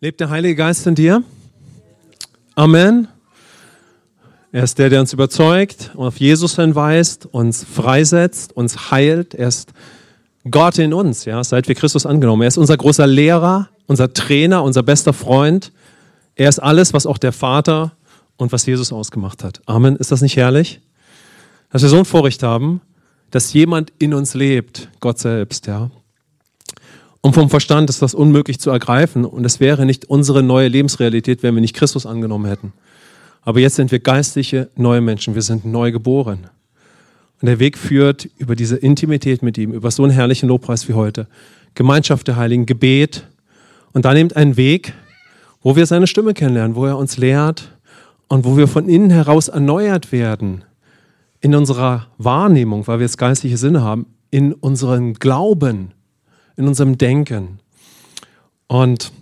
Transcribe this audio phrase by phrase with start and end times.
[0.00, 1.24] Lebt der Heilige Geist in dir?
[2.54, 3.08] Amen.
[4.52, 9.34] Er ist der, der uns überzeugt auf Jesus hinweist, uns freisetzt, uns heilt.
[9.34, 9.72] Er ist
[10.48, 12.42] Gott in uns, ja, seit wir Christus angenommen.
[12.42, 15.72] Er ist unser großer Lehrer, unser Trainer, unser bester Freund.
[16.36, 17.90] Er ist alles, was auch der Vater
[18.36, 19.62] und was Jesus ausgemacht hat.
[19.66, 19.96] Amen.
[19.96, 20.80] Ist das nicht herrlich?
[21.70, 22.82] Dass wir so ein Vorrecht haben,
[23.32, 25.90] dass jemand in uns lebt, Gott selbst, ja.
[27.28, 31.42] Und vom Verstand ist das unmöglich zu ergreifen und es wäre nicht unsere neue Lebensrealität,
[31.42, 32.72] wenn wir nicht Christus angenommen hätten.
[33.42, 36.46] Aber jetzt sind wir geistliche neue Menschen, wir sind neu geboren.
[37.42, 40.94] Und der Weg führt über diese Intimität mit ihm, über so einen herrlichen Lobpreis wie
[40.94, 41.26] heute.
[41.74, 43.26] Gemeinschaft der Heiligen, Gebet.
[43.92, 44.94] Und da nimmt einen Weg,
[45.60, 47.76] wo wir seine Stimme kennenlernen, wo er uns lehrt
[48.28, 50.64] und wo wir von innen heraus erneuert werden
[51.42, 55.92] in unserer Wahrnehmung, weil wir jetzt geistliche Sinne haben, in unserem Glauben
[56.58, 57.60] in unserem Denken.
[58.66, 59.12] Und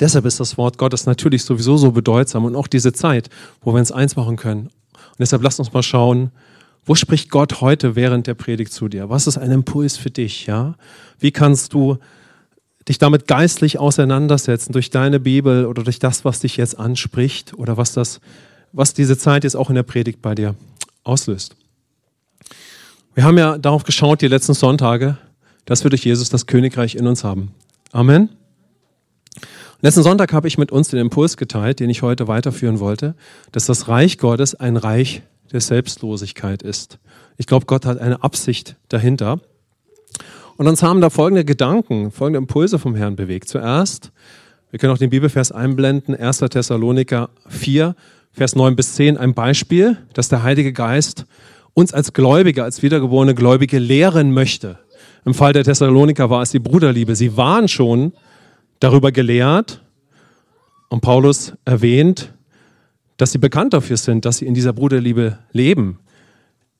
[0.00, 3.28] deshalb ist das Wort Gottes natürlich sowieso so bedeutsam und auch diese Zeit,
[3.60, 4.66] wo wir uns eins machen können.
[4.92, 6.30] Und deshalb lasst uns mal schauen,
[6.84, 9.10] wo spricht Gott heute während der Predigt zu dir?
[9.10, 10.46] Was ist ein Impuls für dich?
[10.46, 10.76] Ja?
[11.18, 11.98] Wie kannst du
[12.88, 17.76] dich damit geistlich auseinandersetzen durch deine Bibel oder durch das, was dich jetzt anspricht oder
[17.76, 18.20] was das,
[18.72, 20.54] was diese Zeit jetzt auch in der Predigt bei dir
[21.02, 21.56] auslöst?
[23.14, 25.18] Wir haben ja darauf geschaut, die letzten Sonntage,
[25.64, 27.52] dass wir durch Jesus das Königreich in uns haben.
[27.92, 28.30] Amen.
[29.80, 33.14] Letzten Sonntag habe ich mit uns den Impuls geteilt, den ich heute weiterführen wollte,
[33.50, 36.98] dass das Reich Gottes ein Reich der Selbstlosigkeit ist.
[37.36, 39.40] Ich glaube, Gott hat eine Absicht dahinter.
[40.56, 43.48] Und uns haben da folgende Gedanken, folgende Impulse vom Herrn bewegt.
[43.48, 44.12] Zuerst,
[44.70, 46.38] wir können auch den Bibelvers einblenden, 1.
[46.38, 47.96] Thessaloniker 4,
[48.32, 51.26] Vers 9 bis 10, ein Beispiel, dass der Heilige Geist
[51.74, 54.78] uns als Gläubige, als wiedergeborene Gläubige lehren möchte.
[55.24, 57.14] Im Fall der Thessaloniker war es die Bruderliebe.
[57.14, 58.12] Sie waren schon
[58.80, 59.82] darüber gelehrt
[60.88, 62.32] und Paulus erwähnt,
[63.16, 66.00] dass sie bekannt dafür sind, dass sie in dieser Bruderliebe leben.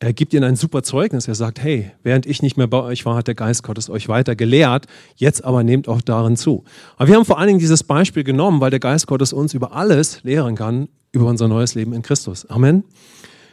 [0.01, 1.29] Er gibt ihnen ein super Zeugnis.
[1.29, 4.09] Er sagt, hey, während ich nicht mehr bei euch war, hat der Geist Gottes euch
[4.09, 4.87] weiter gelehrt.
[5.15, 6.65] Jetzt aber nehmt auch darin zu.
[6.97, 9.77] Aber wir haben vor allen Dingen dieses Beispiel genommen, weil der Geist Gottes uns über
[9.77, 12.45] alles lehren kann, über unser neues Leben in Christus.
[12.47, 12.83] Amen.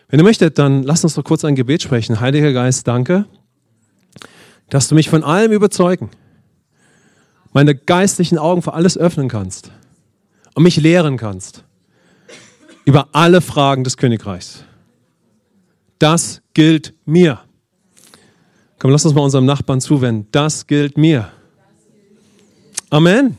[0.07, 2.19] Wenn ihr möchtet, dann lasst uns doch kurz ein Gebet sprechen.
[2.19, 3.25] Heiliger Geist, danke,
[4.69, 6.09] dass du mich von allem überzeugen,
[7.53, 9.71] meine geistlichen Augen für alles öffnen kannst
[10.53, 11.63] und mich lehren kannst
[12.85, 14.63] über alle Fragen des Königreichs.
[15.97, 17.39] Das gilt mir.
[18.77, 20.27] Komm, lass uns mal unserem Nachbarn zuwenden.
[20.31, 21.29] Das gilt mir.
[22.89, 23.37] Amen.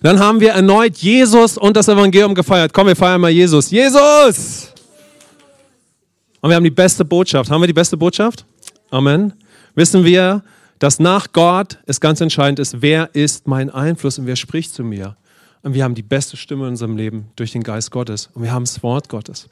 [0.00, 2.72] Dann haben wir erneut Jesus und das Evangelium gefeiert.
[2.72, 3.70] Komm, wir feiern mal Jesus.
[3.70, 4.72] Jesus!
[6.40, 7.50] Und wir haben die beste Botschaft.
[7.50, 8.44] Haben wir die beste Botschaft?
[8.90, 9.32] Amen
[9.78, 10.42] wissen wir,
[10.78, 14.84] dass nach Gott es ganz entscheidend ist, wer ist mein Einfluss und wer spricht zu
[14.84, 15.16] mir.
[15.62, 18.52] Und wir haben die beste Stimme in unserem Leben durch den Geist Gottes und wir
[18.52, 19.48] haben das Wort Gottes.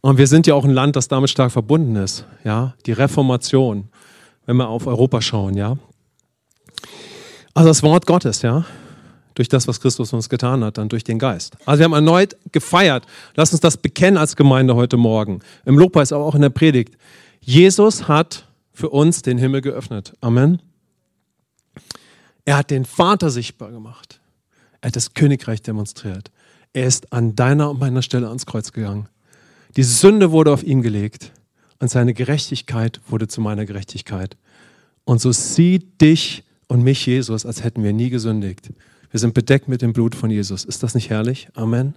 [0.00, 3.88] Und wir sind ja auch ein Land, das damit stark verbunden ist, ja, die Reformation,
[4.44, 5.76] wenn wir auf Europa schauen, ja.
[7.54, 8.64] Also das Wort Gottes, ja,
[9.34, 11.56] durch das, was Christus uns getan hat, dann durch den Geist.
[11.66, 13.04] Also wir haben erneut gefeiert.
[13.34, 15.40] Lass uns das bekennen als Gemeinde heute Morgen.
[15.64, 16.96] Im Lobpreis, aber auch in der Predigt.
[17.40, 18.46] Jesus hat
[18.76, 20.12] für uns den Himmel geöffnet.
[20.20, 20.60] Amen.
[22.44, 24.20] Er hat den Vater sichtbar gemacht.
[24.82, 26.30] Er hat das Königreich demonstriert.
[26.74, 29.08] Er ist an deiner und meiner Stelle ans Kreuz gegangen.
[29.78, 31.32] Die Sünde wurde auf ihn gelegt
[31.78, 34.36] und seine Gerechtigkeit wurde zu meiner Gerechtigkeit.
[35.04, 38.68] Und so sieht dich und mich Jesus, als hätten wir nie gesündigt.
[39.10, 40.66] Wir sind bedeckt mit dem Blut von Jesus.
[40.66, 41.48] Ist das nicht herrlich?
[41.54, 41.94] Amen.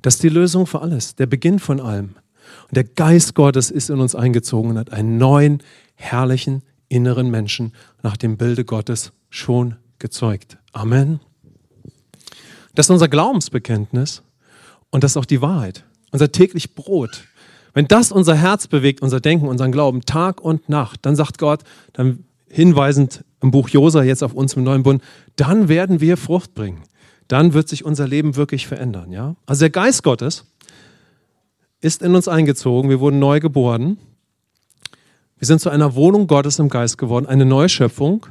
[0.00, 2.16] Das ist die Lösung für alles, der Beginn von allem.
[2.68, 5.62] Und der Geist Gottes ist in uns eingezogen und hat einen neuen,
[5.94, 7.72] herrlichen, inneren Menschen
[8.02, 10.58] nach dem Bilde Gottes schon gezeugt.
[10.72, 11.20] Amen.
[12.74, 14.22] Das ist unser Glaubensbekenntnis
[14.90, 15.84] und das ist auch die Wahrheit.
[16.10, 17.24] Unser täglich Brot.
[17.72, 21.62] Wenn das unser Herz bewegt, unser Denken, unseren Glauben, Tag und Nacht, dann sagt Gott,
[21.92, 25.02] dann hinweisend im Buch Josa jetzt auf uns im neuen Bund,
[25.36, 26.82] dann werden wir Frucht bringen.
[27.26, 29.10] Dann wird sich unser Leben wirklich verändern.
[29.10, 29.34] Ja?
[29.46, 30.46] Also der Geist Gottes
[31.84, 32.88] ist in uns eingezogen.
[32.88, 33.98] Wir wurden neu geboren.
[35.38, 38.26] Wir sind zu einer Wohnung Gottes im Geist geworden, eine Neuschöpfung.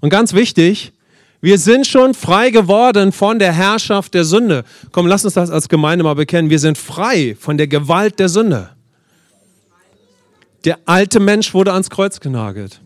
[0.00, 0.92] Und ganz wichtig,
[1.40, 4.64] wir sind schon frei geworden von der Herrschaft der Sünde.
[4.90, 6.50] Komm, lass uns das als Gemeinde mal bekennen.
[6.50, 8.70] Wir sind frei von der Gewalt der Sünde.
[10.64, 12.80] Der alte Mensch wurde ans Kreuz genagelt.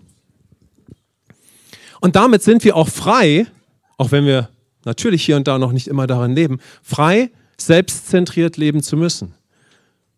[2.01, 3.47] Und damit sind wir auch frei,
[3.97, 4.51] auch wenn wir
[4.85, 9.33] natürlich hier und da noch nicht immer darin leben, frei, selbstzentriert leben zu müssen.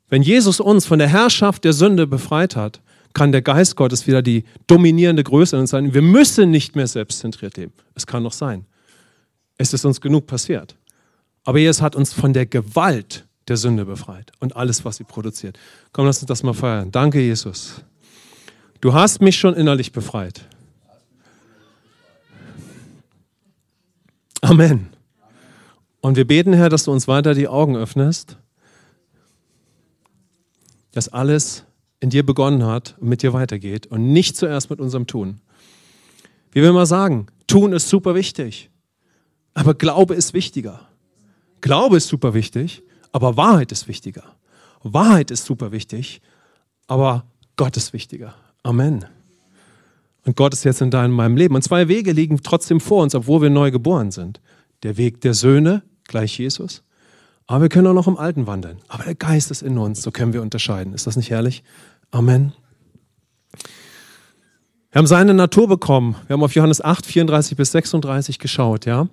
[0.09, 2.81] Wenn Jesus uns von der Herrschaft der Sünde befreit hat,
[3.13, 5.95] kann der Geist Gottes wieder die dominierende Größe in uns sein.
[5.95, 7.73] Wir müssen nicht mehr selbstzentriert leben.
[7.95, 8.67] Es kann doch sein.
[9.57, 10.77] Es ist uns genug passiert.
[11.45, 15.59] Aber Jesus hat uns von der Gewalt der Sünde befreit und alles, was sie produziert.
[15.93, 16.91] Komm, lass uns das mal feiern.
[16.93, 17.83] Danke, Jesus.
[18.81, 20.43] Du hast mich schon innerlich befreit.
[24.41, 24.89] Amen.
[26.01, 28.37] Und wir beten, Herr, dass du uns weiter die Augen öffnest,
[30.99, 31.65] dass alles
[32.00, 35.41] in dir begonnen hat und mit dir weitergeht und nicht zuerst mit unserem Tun.
[36.50, 38.69] Wie wir immer sagen, tun ist super wichtig,
[39.55, 40.89] aber Glaube ist wichtiger.
[41.61, 44.25] Glaube ist super wichtig, aber Wahrheit ist wichtiger.
[44.83, 46.21] Wahrheit ist super wichtig,
[46.89, 48.35] aber Gott ist wichtiger.
[48.65, 49.05] Amen.
[50.25, 51.55] Und Gott ist jetzt in deinem meinem Leben.
[51.55, 54.41] Und zwei Wege liegen trotzdem vor uns, obwohl wir neu geboren sind.
[54.83, 56.83] Der Weg der Söhne, gleich Jesus.
[57.49, 58.79] Aber wir können auch noch im Alten wandeln.
[58.87, 60.95] Aber der Geist ist in uns, so können wir unterscheiden.
[60.95, 61.65] Ist das nicht herrlich?
[62.12, 62.53] Amen.
[64.93, 66.15] Wir haben seine Natur bekommen.
[66.29, 69.09] Wir haben auf Johannes 8, 34 bis 36 geschaut, ja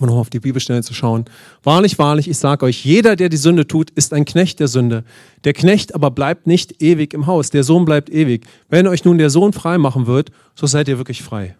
[0.00, 1.26] um noch auf die Bibelstelle zu schauen.
[1.62, 5.04] Wahrlich, wahrlich, ich sage euch, jeder, der die Sünde tut, ist ein Knecht der Sünde.
[5.44, 8.46] Der Knecht aber bleibt nicht ewig im Haus, der Sohn bleibt ewig.
[8.68, 11.56] Wenn euch nun der Sohn frei machen wird, so seid ihr wirklich frei.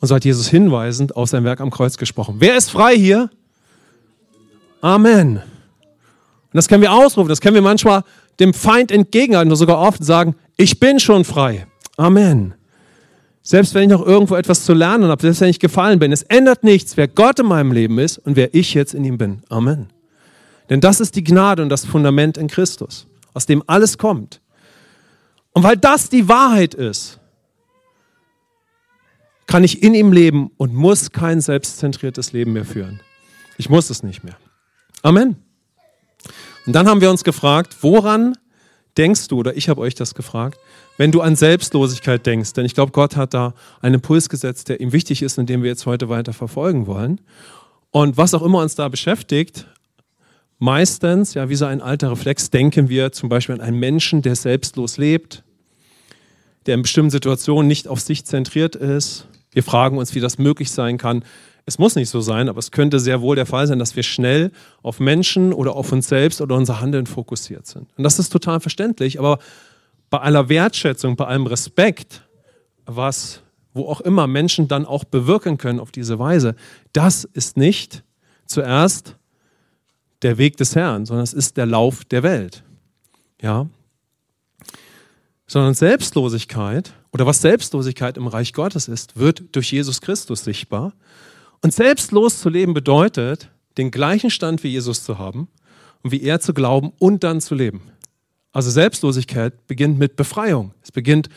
[0.00, 2.36] Und so hat Jesus hinweisend auf sein Werk am Kreuz gesprochen.
[2.38, 3.30] Wer ist frei hier?
[4.80, 5.36] Amen.
[5.36, 8.02] Und das können wir ausrufen, das können wir manchmal
[8.40, 11.66] dem Feind entgegenhalten, oder sogar oft sagen, ich bin schon frei.
[11.96, 12.54] Amen.
[13.42, 16.22] Selbst wenn ich noch irgendwo etwas zu lernen habe, selbst wenn ich gefallen bin, es
[16.22, 19.42] ändert nichts, wer Gott in meinem Leben ist und wer ich jetzt in ihm bin.
[19.48, 19.88] Amen.
[20.68, 24.40] Denn das ist die Gnade und das Fundament in Christus, aus dem alles kommt.
[25.52, 27.18] Und weil das die Wahrheit ist,
[29.46, 33.00] kann ich in ihm leben und muss kein selbstzentriertes Leben mehr führen.
[33.58, 34.36] Ich muss es nicht mehr.
[35.02, 35.36] Amen.
[36.66, 38.36] Und dann haben wir uns gefragt, woran
[38.96, 40.58] denkst du, oder ich habe euch das gefragt,
[40.98, 44.80] wenn du an Selbstlosigkeit denkst, denn ich glaube, Gott hat da einen Impuls gesetzt, der
[44.80, 47.20] ihm wichtig ist und den wir jetzt heute weiter verfolgen wollen.
[47.90, 49.66] Und was auch immer uns da beschäftigt,
[50.58, 54.36] meistens, ja, wie so ein alter Reflex, denken wir zum Beispiel an einen Menschen, der
[54.36, 55.42] selbstlos lebt,
[56.66, 59.26] der in bestimmten Situationen nicht auf sich zentriert ist.
[59.52, 61.24] Wir fragen uns, wie das möglich sein kann.
[61.66, 64.02] Es muss nicht so sein, aber es könnte sehr wohl der Fall sein, dass wir
[64.02, 64.50] schnell
[64.82, 67.88] auf Menschen oder auf uns selbst oder unser Handeln fokussiert sind.
[67.96, 69.38] Und das ist total verständlich, aber
[70.08, 72.26] bei aller Wertschätzung, bei allem Respekt,
[72.86, 73.42] was,
[73.72, 76.56] wo auch immer Menschen dann auch bewirken können auf diese Weise,
[76.92, 78.02] das ist nicht
[78.46, 79.16] zuerst
[80.22, 82.64] der Weg des Herrn, sondern es ist der Lauf der Welt.
[83.40, 83.66] Ja?
[85.46, 90.92] Sondern Selbstlosigkeit oder was Selbstlosigkeit im Reich Gottes ist, wird durch Jesus Christus sichtbar.
[91.62, 95.48] Und selbstlos zu leben bedeutet, den gleichen Stand wie Jesus zu haben
[96.02, 97.82] und wie er zu glauben und dann zu leben.
[98.52, 100.72] Also Selbstlosigkeit beginnt mit Befreiung.
[100.82, 101.28] Es beginnt,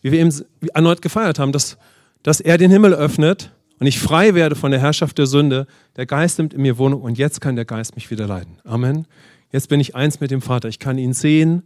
[0.00, 0.32] wie wir eben
[0.74, 1.76] erneut gefeiert haben, dass,
[2.22, 5.66] dass er den Himmel öffnet und ich frei werde von der Herrschaft der Sünde.
[5.96, 8.58] Der Geist nimmt in mir Wohnung und jetzt kann der Geist mich wieder leiten.
[8.64, 9.06] Amen.
[9.52, 10.68] Jetzt bin ich eins mit dem Vater.
[10.68, 11.62] Ich kann ihn sehen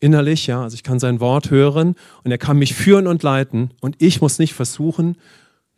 [0.00, 3.70] innerlich, ja, also ich kann sein Wort hören und er kann mich führen und leiten
[3.80, 5.16] und ich muss nicht versuchen,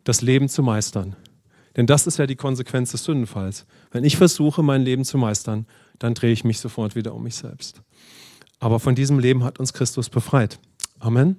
[0.04, 1.16] das Leben zu meistern.
[1.76, 3.66] Denn das ist ja die Konsequenz des Sündenfalls.
[3.90, 5.66] Wenn ich versuche, mein Leben zu meistern,
[5.98, 7.82] dann drehe ich mich sofort wieder um mich selbst.
[8.58, 10.58] Aber von diesem Leben hat uns Christus befreit.
[10.98, 11.36] Amen.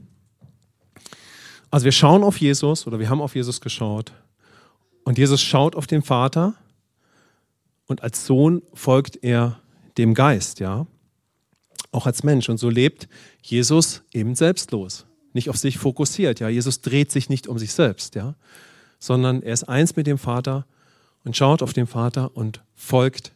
[1.72, 4.14] Also wir schauen auf Jesus oder wir haben auf Jesus geschaut
[5.04, 6.54] und Jesus schaut auf den Vater
[7.88, 9.60] und als Sohn folgt er
[9.98, 10.86] dem Geist, ja,
[11.92, 12.48] auch als Mensch.
[12.50, 13.10] Und so lebt
[13.42, 16.50] Jesus eben selbstlos, nicht auf sich fokussiert, ja.
[16.50, 18.36] Jesus dreht sich nicht um sich selbst, ja,
[19.00, 20.66] sondern er ist eins mit dem Vater
[21.24, 23.34] und schaut auf den Vater und folgt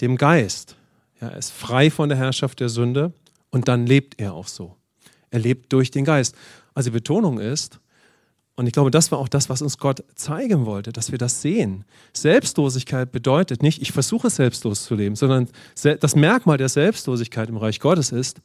[0.00, 0.76] dem Geist.
[1.20, 3.12] Ja, er ist frei von der Herrschaft der Sünde
[3.50, 4.76] und dann lebt er auch so.
[5.30, 6.36] Er lebt durch den Geist.
[6.74, 7.80] Also die Betonung ist,
[8.56, 11.42] und ich glaube, das war auch das, was uns Gott zeigen wollte, dass wir das
[11.42, 11.84] sehen.
[12.12, 15.48] Selbstlosigkeit bedeutet nicht, ich versuche selbstlos zu leben, sondern
[15.82, 18.40] das Merkmal der Selbstlosigkeit im Reich Gottes ist,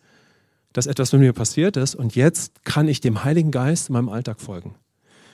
[0.74, 4.10] dass etwas mit mir passiert ist und jetzt kann ich dem Heiligen Geist in meinem
[4.10, 4.76] Alltag folgen.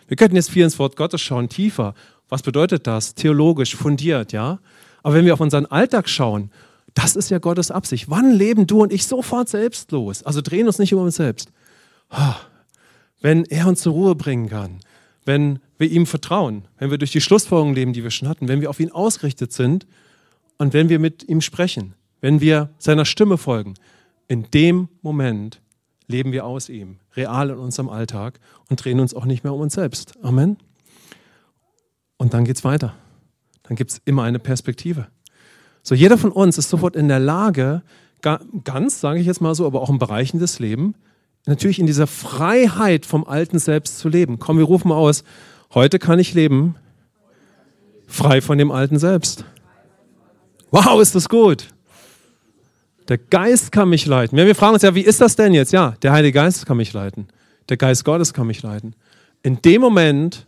[0.08, 1.94] Wir könnten jetzt viel ins Wort Gottes schauen, tiefer.
[2.30, 3.16] Was bedeutet das?
[3.16, 4.60] Theologisch, fundiert, ja?
[5.04, 6.50] Aber wenn wir auf unseren Alltag schauen
[6.96, 8.10] das ist ja Gottes Absicht.
[8.10, 10.24] Wann leben du und ich sofort selbstlos?
[10.24, 11.52] Also drehen uns nicht um uns selbst.
[13.22, 14.80] Wenn er uns zur Ruhe bringen kann,
[15.26, 18.62] wenn wir ihm vertrauen, wenn wir durch die Schlussfolgerungen leben, die wir schon hatten, wenn
[18.62, 19.86] wir auf ihn ausgerichtet sind
[20.58, 23.74] und wenn wir mit ihm sprechen, wenn wir seiner Stimme folgen,
[24.30, 25.62] in dem Moment
[26.08, 29.62] leben wir aus ihm, real in unserem Alltag und drehen uns auch nicht mehr um
[29.62, 30.14] uns selbst.
[30.22, 30.58] Amen.
[32.18, 32.94] Und dann geht es weiter.
[33.64, 35.08] Dann gibt es immer eine Perspektive.
[35.84, 37.84] So, jeder von uns ist sofort in der Lage,
[38.64, 40.96] ganz, sage ich jetzt mal so, aber auch in Bereichen des Lebens,
[41.46, 44.40] natürlich in dieser Freiheit vom alten Selbst zu leben.
[44.40, 45.24] Komm, wir rufen aus,
[45.74, 46.76] heute kann ich leben,
[48.08, 49.46] frei von dem alten Selbst.
[50.72, 51.68] Wow, ist das gut.
[53.08, 54.38] Der Geist kann mich leiten.
[54.38, 55.72] wir fragen uns ja, wie ist das denn jetzt?
[55.72, 57.28] Ja, der Heilige Geist kann mich leiten.
[57.70, 58.96] Der Geist Gottes kann mich leiten.
[59.44, 60.48] In dem Moment,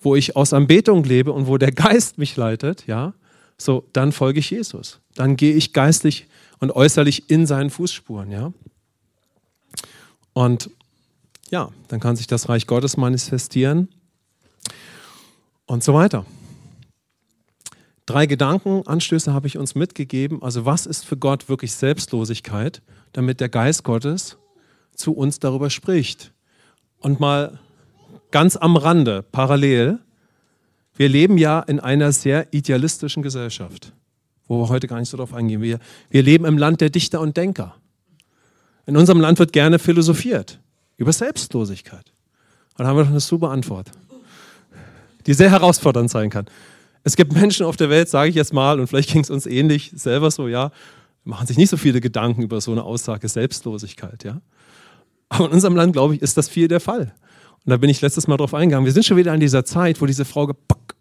[0.00, 3.14] wo ich aus Anbetung lebe und wo der Geist mich leitet, ja,
[3.58, 5.00] so, dann folge ich Jesus.
[5.14, 6.26] Dann gehe ich geistlich
[6.58, 8.52] und äußerlich in seinen Fußspuren, ja.
[10.32, 10.70] Und
[11.50, 13.88] ja, dann kann sich das Reich Gottes manifestieren
[15.66, 16.24] und so weiter.
[18.12, 20.42] Drei Gedankenanstöße habe ich uns mitgegeben.
[20.42, 22.82] Also was ist für Gott wirklich Selbstlosigkeit,
[23.14, 24.36] damit der Geist Gottes
[24.94, 26.34] zu uns darüber spricht.
[26.98, 27.58] Und mal
[28.30, 29.98] ganz am Rande, parallel,
[30.94, 33.94] wir leben ja in einer sehr idealistischen Gesellschaft,
[34.46, 35.62] wo wir heute gar nicht so drauf eingehen.
[35.62, 35.78] Wir,
[36.10, 37.76] wir leben im Land der Dichter und Denker.
[38.84, 40.60] In unserem Land wird gerne philosophiert
[40.98, 42.12] über Selbstlosigkeit.
[42.72, 43.90] Und dann haben wir doch eine super Antwort,
[45.24, 46.44] die sehr herausfordernd sein kann.
[47.04, 49.46] Es gibt Menschen auf der Welt, sage ich jetzt mal, und vielleicht ging es uns
[49.46, 50.70] ähnlich selber so, ja,
[51.24, 54.40] machen sich nicht so viele Gedanken über so eine Aussage Selbstlosigkeit, ja.
[55.28, 57.14] Aber in unserem Land, glaube ich, ist das viel der Fall.
[57.64, 58.84] Und da bin ich letztes Mal drauf eingegangen.
[58.84, 60.54] Wir sind schon wieder an dieser Zeit, wo diese Frage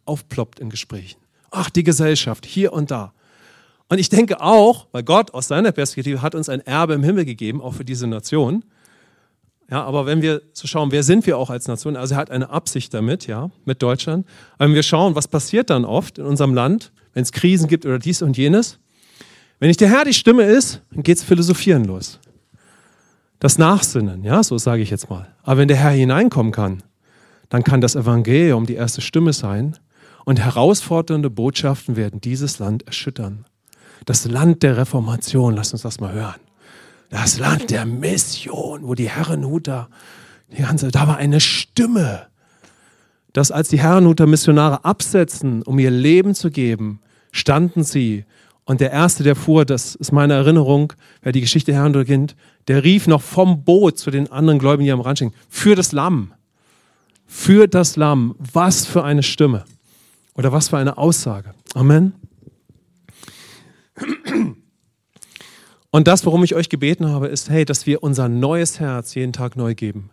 [0.05, 1.20] aufploppt in Gesprächen.
[1.50, 3.13] Ach, die Gesellschaft, hier und da.
[3.89, 7.25] Und ich denke auch, weil Gott aus seiner Perspektive hat uns ein Erbe im Himmel
[7.25, 8.63] gegeben, auch für diese Nation.
[9.71, 11.95] Ja, aber wenn wir so schauen, wer sind wir auch als Nation?
[11.95, 14.27] Also er hat eine Absicht damit, ja, mit Deutschland.
[14.57, 17.85] Aber wenn wir schauen, was passiert dann oft in unserem Land, wenn es Krisen gibt
[17.85, 18.79] oder dies und jenes,
[19.59, 22.19] wenn nicht der Herr die Stimme ist, dann geht es philosophieren los.
[23.39, 25.33] Das Nachsinnen, ja, so sage ich jetzt mal.
[25.41, 26.83] Aber wenn der Herr hineinkommen kann,
[27.47, 29.77] dann kann das Evangelium die erste Stimme sein
[30.25, 33.45] und herausfordernde Botschaften werden dieses Land erschüttern.
[34.05, 36.50] Das Land der Reformation, lass uns das mal hören
[37.11, 39.89] das Land der Mission, wo die Herrenhuter,
[40.57, 42.27] die ganze, da war eine Stimme,
[43.33, 47.01] dass als die Herrenhuter Missionare absetzen, um ihr Leben zu geben,
[47.31, 48.25] standen sie
[48.63, 52.35] und der Erste, der fuhr, das ist meine Erinnerung, wer die Geschichte der Herrenhuter kennt,
[52.67, 55.91] der rief noch vom Boot zu den anderen Gläubigen, die am Rand stehen, für das
[55.91, 56.33] Lamm.
[57.25, 58.35] Für das Lamm.
[58.53, 59.65] Was für eine Stimme.
[60.35, 61.53] Oder was für eine Aussage.
[61.73, 62.13] Amen.
[65.91, 69.33] Und das, worum ich euch gebeten habe, ist, hey, dass wir unser neues Herz jeden
[69.33, 70.10] Tag neu geben.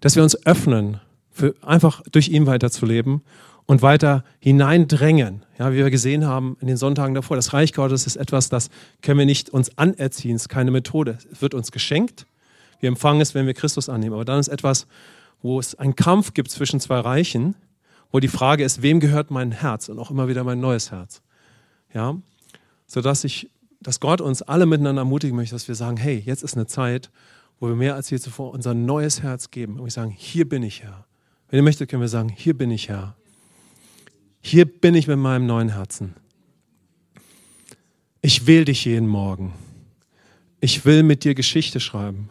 [0.00, 3.22] Dass wir uns öffnen, für einfach durch ihn weiterzuleben
[3.66, 5.44] und weiter hineindrängen.
[5.58, 8.70] Ja, wie wir gesehen haben in den Sonntagen davor, das Reich Gottes ist etwas, das
[9.00, 11.18] können wir nicht uns anerziehen, es ist keine Methode.
[11.32, 12.26] Es wird uns geschenkt.
[12.80, 14.14] Wir empfangen es, wenn wir Christus annehmen.
[14.14, 14.86] Aber dann ist etwas,
[15.40, 17.54] wo es einen Kampf gibt zwischen zwei Reichen,
[18.10, 21.22] wo die Frage ist, wem gehört mein Herz und auch immer wieder mein neues Herz.
[21.94, 22.16] Ja,
[22.86, 23.48] sodass ich
[23.82, 27.10] dass Gott uns alle miteinander ermutigen möchte, dass wir sagen, hey, jetzt ist eine Zeit,
[27.58, 30.62] wo wir mehr als je zuvor unser neues Herz geben und wir sagen, hier bin
[30.62, 31.06] ich Herr.
[31.48, 33.16] Wenn ihr möchtet, können wir sagen, hier bin ich Herr.
[34.40, 36.14] Hier bin ich mit meinem neuen Herzen.
[38.20, 39.52] Ich will dich jeden Morgen.
[40.60, 42.30] Ich will mit dir Geschichte schreiben.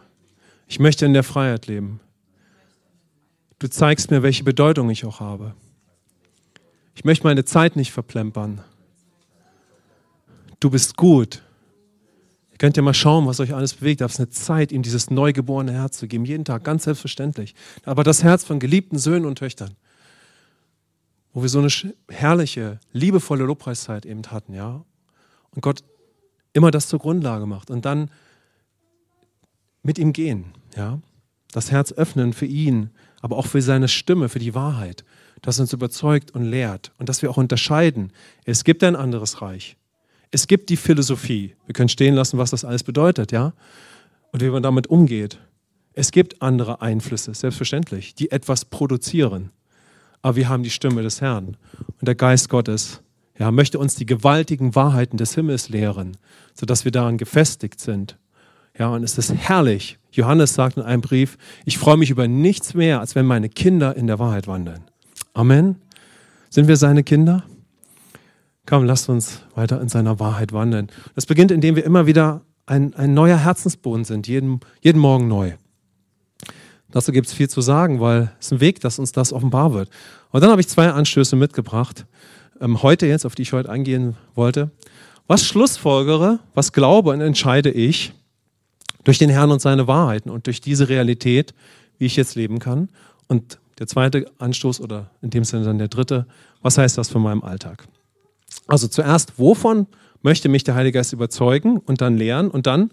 [0.66, 2.00] Ich möchte in der Freiheit leben.
[3.58, 5.54] Du zeigst mir, welche Bedeutung ich auch habe.
[6.94, 8.62] Ich möchte meine Zeit nicht verplempern
[10.62, 11.42] du bist gut.
[12.52, 14.00] Ihr könnt ja mal schauen, was euch alles bewegt.
[14.00, 16.24] Da ist eine Zeit, ihm dieses neugeborene Herz zu geben.
[16.24, 17.54] Jeden Tag, ganz selbstverständlich.
[17.84, 19.76] Aber das Herz von geliebten Söhnen und Töchtern,
[21.32, 21.68] wo wir so eine
[22.08, 24.84] herrliche, liebevolle Lobpreiszeit eben hatten, ja.
[25.54, 25.82] Und Gott
[26.52, 28.10] immer das zur Grundlage macht und dann
[29.82, 31.00] mit ihm gehen, ja.
[31.50, 32.90] Das Herz öffnen für ihn,
[33.20, 35.04] aber auch für seine Stimme, für die Wahrheit,
[35.42, 38.12] das uns überzeugt und lehrt und dass wir auch unterscheiden.
[38.44, 39.76] Es gibt ein anderes Reich.
[40.32, 41.54] Es gibt die Philosophie.
[41.66, 43.52] Wir können stehen lassen, was das alles bedeutet, ja?
[44.32, 45.38] Und wie man damit umgeht.
[45.92, 49.50] Es gibt andere Einflüsse, selbstverständlich, die etwas produzieren.
[50.22, 51.58] Aber wir haben die Stimme des Herrn.
[52.00, 53.02] Und der Geist Gottes
[53.38, 56.16] ja, möchte uns die gewaltigen Wahrheiten des Himmels lehren,
[56.54, 58.16] sodass wir daran gefestigt sind.
[58.78, 59.98] Ja, und es ist herrlich.
[60.12, 61.36] Johannes sagt in einem Brief,
[61.66, 64.84] ich freue mich über nichts mehr, als wenn meine Kinder in der Wahrheit wandeln.
[65.34, 65.76] Amen.
[66.48, 67.44] Sind wir seine Kinder?
[68.66, 70.88] Komm, lasst uns weiter in seiner Wahrheit wandeln.
[71.14, 75.54] Das beginnt, indem wir immer wieder ein, ein neuer Herzensboden sind, jeden, jeden Morgen neu.
[76.90, 79.88] Dazu gibt es viel zu sagen, weil es ein Weg, dass uns das offenbar wird.
[80.30, 82.06] Und dann habe ich zwei Anstöße mitgebracht,
[82.60, 84.70] ähm, heute jetzt, auf die ich heute eingehen wollte.
[85.26, 88.12] Was schlussfolgere, was glaube und entscheide ich
[89.04, 91.54] durch den Herrn und seine Wahrheiten und durch diese Realität,
[91.98, 92.90] wie ich jetzt leben kann?
[93.26, 96.26] Und der zweite Anstoß oder in dem Sinne dann der dritte,
[96.60, 97.88] was heißt das für meinen Alltag?
[98.66, 99.86] Also zuerst, wovon
[100.22, 102.92] möchte mich der Heilige Geist überzeugen und dann lehren und dann,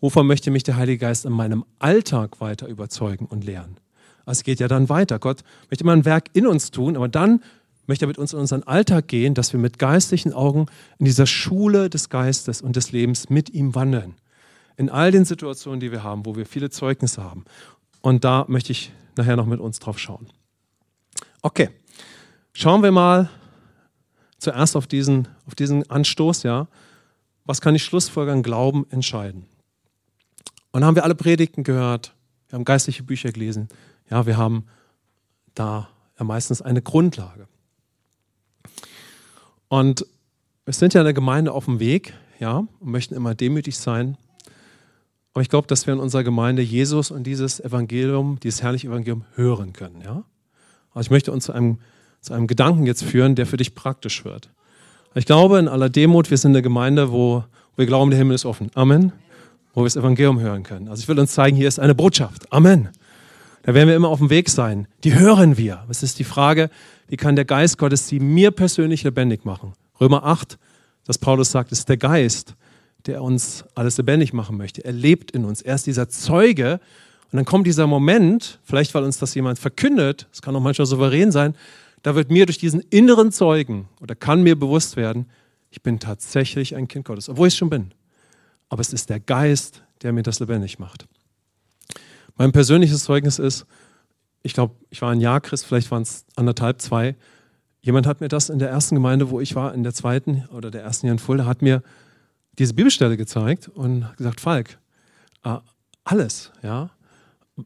[0.00, 3.76] wovon möchte mich der Heilige Geist in meinem Alltag weiter überzeugen und lehren?
[4.24, 5.18] Also es geht ja dann weiter.
[5.18, 7.42] Gott möchte immer ein Werk in uns tun, aber dann
[7.86, 10.66] möchte er mit uns in unseren Alltag gehen, dass wir mit geistlichen Augen
[10.98, 14.14] in dieser Schule des Geistes und des Lebens mit ihm wandeln.
[14.76, 17.44] In all den Situationen, die wir haben, wo wir viele Zeugnisse haben.
[18.00, 20.28] Und da möchte ich nachher noch mit uns drauf schauen.
[21.42, 21.70] Okay,
[22.52, 23.28] schauen wir mal
[24.42, 26.68] zuerst auf diesen, auf diesen Anstoß, ja.
[27.44, 29.46] Was kann ich Schlussfolgern Glauben entscheiden?
[30.72, 32.14] Und dann haben wir alle Predigten gehört,
[32.48, 33.68] wir haben geistliche Bücher gelesen,
[34.10, 34.66] ja, wir haben
[35.54, 37.46] da ja meistens eine Grundlage.
[39.68, 40.06] Und
[40.64, 44.16] wir sind ja in der Gemeinde auf dem Weg, ja, und möchten immer demütig sein.
[45.32, 49.24] Aber ich glaube, dass wir in unserer Gemeinde Jesus und dieses Evangelium, dieses herrliche Evangelium
[49.34, 50.24] hören können, ja.
[50.94, 51.78] Also ich möchte uns zu einem,
[52.22, 54.48] zu einem Gedanken jetzt führen, der für dich praktisch wird.
[55.14, 57.44] Ich glaube in aller Demut, wir sind eine Gemeinde, wo
[57.76, 58.70] wir glauben, der Himmel ist offen.
[58.74, 59.12] Amen.
[59.74, 60.88] Wo wir das Evangelium hören können.
[60.88, 62.50] Also ich will uns zeigen, hier ist eine Botschaft.
[62.52, 62.88] Amen.
[63.64, 64.86] Da werden wir immer auf dem Weg sein.
[65.04, 65.84] Die hören wir.
[65.88, 66.70] Es ist die Frage,
[67.08, 69.72] wie kann der Geist Gottes sie mir persönlich lebendig machen?
[70.00, 70.58] Römer 8,
[71.06, 72.54] dass Paulus sagt, ist der Geist,
[73.06, 74.84] der uns alles lebendig machen möchte.
[74.84, 75.60] Er lebt in uns.
[75.60, 76.80] Er ist dieser Zeuge.
[77.30, 80.86] Und dann kommt dieser Moment, vielleicht weil uns das jemand verkündet, es kann auch manchmal
[80.86, 81.54] souverän sein,
[82.02, 85.26] da wird mir durch diesen inneren Zeugen oder kann mir bewusst werden,
[85.70, 87.94] ich bin tatsächlich ein Kind Gottes, obwohl ich es schon bin.
[88.68, 91.06] Aber es ist der Geist, der mir das lebendig macht.
[92.36, 93.66] Mein persönliches Zeugnis ist,
[94.42, 97.16] ich glaube, ich war ein Jahr Christ, vielleicht waren es anderthalb, zwei.
[97.80, 100.70] Jemand hat mir das in der ersten Gemeinde, wo ich war, in der zweiten oder
[100.70, 101.82] der ersten Jahr in Fulda, hat mir
[102.58, 104.78] diese Bibelstelle gezeigt und gesagt, Falk,
[105.44, 105.58] äh,
[106.04, 106.90] alles, ja,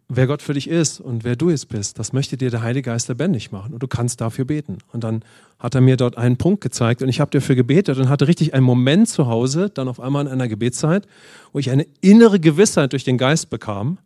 [0.09, 2.91] wer Gott für dich ist und wer du jetzt bist, das möchte dir der Heilige
[2.91, 4.79] Geist lebendig machen und du kannst dafür beten.
[4.93, 5.25] Und dann
[5.59, 8.55] hat er mir dort einen Punkt gezeigt und ich habe dafür gebetet und hatte richtig
[8.55, 11.07] einen Moment zu Hause, dann auf einmal in einer Gebetszeit,
[11.53, 13.99] wo ich eine innere Gewissheit durch den Geist bekam,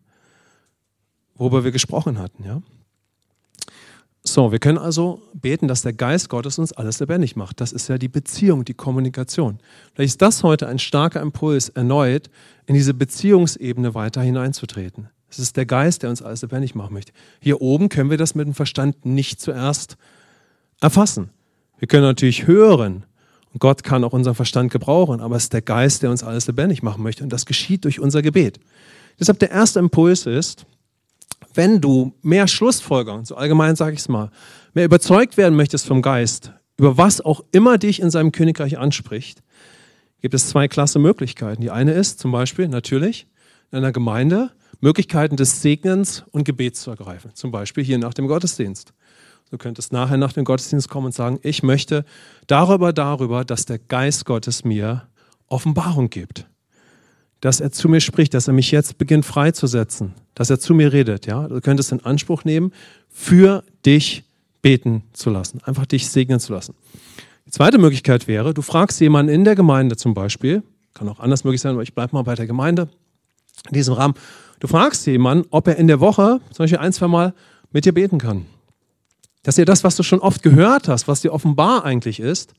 [1.35, 2.45] worüber wir gesprochen hatten.
[2.45, 2.63] Ja?
[4.23, 7.61] So, wir können also beten, dass der Geist Gottes uns alles lebendig macht.
[7.61, 9.59] Das ist ja die Beziehung, die Kommunikation.
[9.95, 12.29] Vielleicht ist das heute ein starker Impuls, erneut
[12.67, 15.09] in diese Beziehungsebene weiter hineinzutreten.
[15.31, 17.13] Es ist der Geist, der uns alles lebendig machen möchte.
[17.41, 19.97] Hier oben können wir das mit dem Verstand nicht zuerst
[20.81, 21.31] erfassen.
[21.79, 23.05] Wir können natürlich hören
[23.53, 26.47] und Gott kann auch unseren Verstand gebrauchen, aber es ist der Geist, der uns alles
[26.47, 28.61] lebendig machen möchte und das geschieht durch unser Gebet.
[29.19, 30.67] Deshalb der erste Impuls ist,
[31.55, 34.31] wenn du mehr Schlussfolgerungen, so allgemein sage ich es mal,
[34.75, 39.43] mehr überzeugt werden möchtest vom Geist, über was auch immer dich in seinem Königreich anspricht,
[40.21, 41.63] gibt es zwei klasse Möglichkeiten.
[41.63, 43.27] Die eine ist zum Beispiel natürlich
[43.73, 47.33] in einer Gemeinde Möglichkeiten des Segnens und Gebets zu ergreifen.
[47.35, 48.93] Zum Beispiel hier nach dem Gottesdienst.
[49.51, 52.05] Du könntest nachher nach dem Gottesdienst kommen und sagen, ich möchte
[52.47, 55.09] darüber, darüber, dass der Geist Gottes mir
[55.49, 56.47] Offenbarung gibt
[57.41, 60.93] dass er zu mir spricht, dass er mich jetzt beginnt freizusetzen, dass er zu mir
[60.93, 61.27] redet.
[61.27, 61.49] Ja?
[61.49, 62.73] Du könntest in Anspruch nehmen,
[63.09, 64.25] für dich
[64.63, 66.75] beten zu lassen, einfach dich segnen zu lassen.
[67.47, 70.63] Die zweite Möglichkeit wäre, du fragst jemanden in der Gemeinde zum Beispiel,
[70.93, 72.89] kann auch anders möglich sein, aber ich bleibe mal bei der Gemeinde
[73.69, 74.15] in diesem Rahmen.
[74.61, 77.35] Du fragst jemanden, ob er in der Woche zum Beispiel ein, zwei Mal
[77.73, 78.47] mit dir beten kann.
[79.43, 82.53] Dass dir das, was du schon oft gehört hast, was dir offenbar eigentlich ist,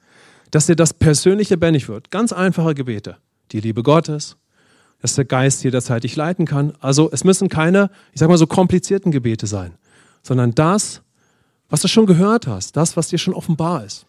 [0.49, 2.11] dass dir das persönlich lebendig wird.
[2.11, 3.17] Ganz einfache Gebete.
[3.51, 4.35] Die Liebe Gottes,
[5.01, 6.73] dass der Geist jederzeit dich leiten kann.
[6.79, 9.73] Also es müssen keine, ich sag mal so komplizierten Gebete sein,
[10.23, 11.01] sondern das,
[11.69, 14.07] was du schon gehört hast, das, was dir schon offenbar ist.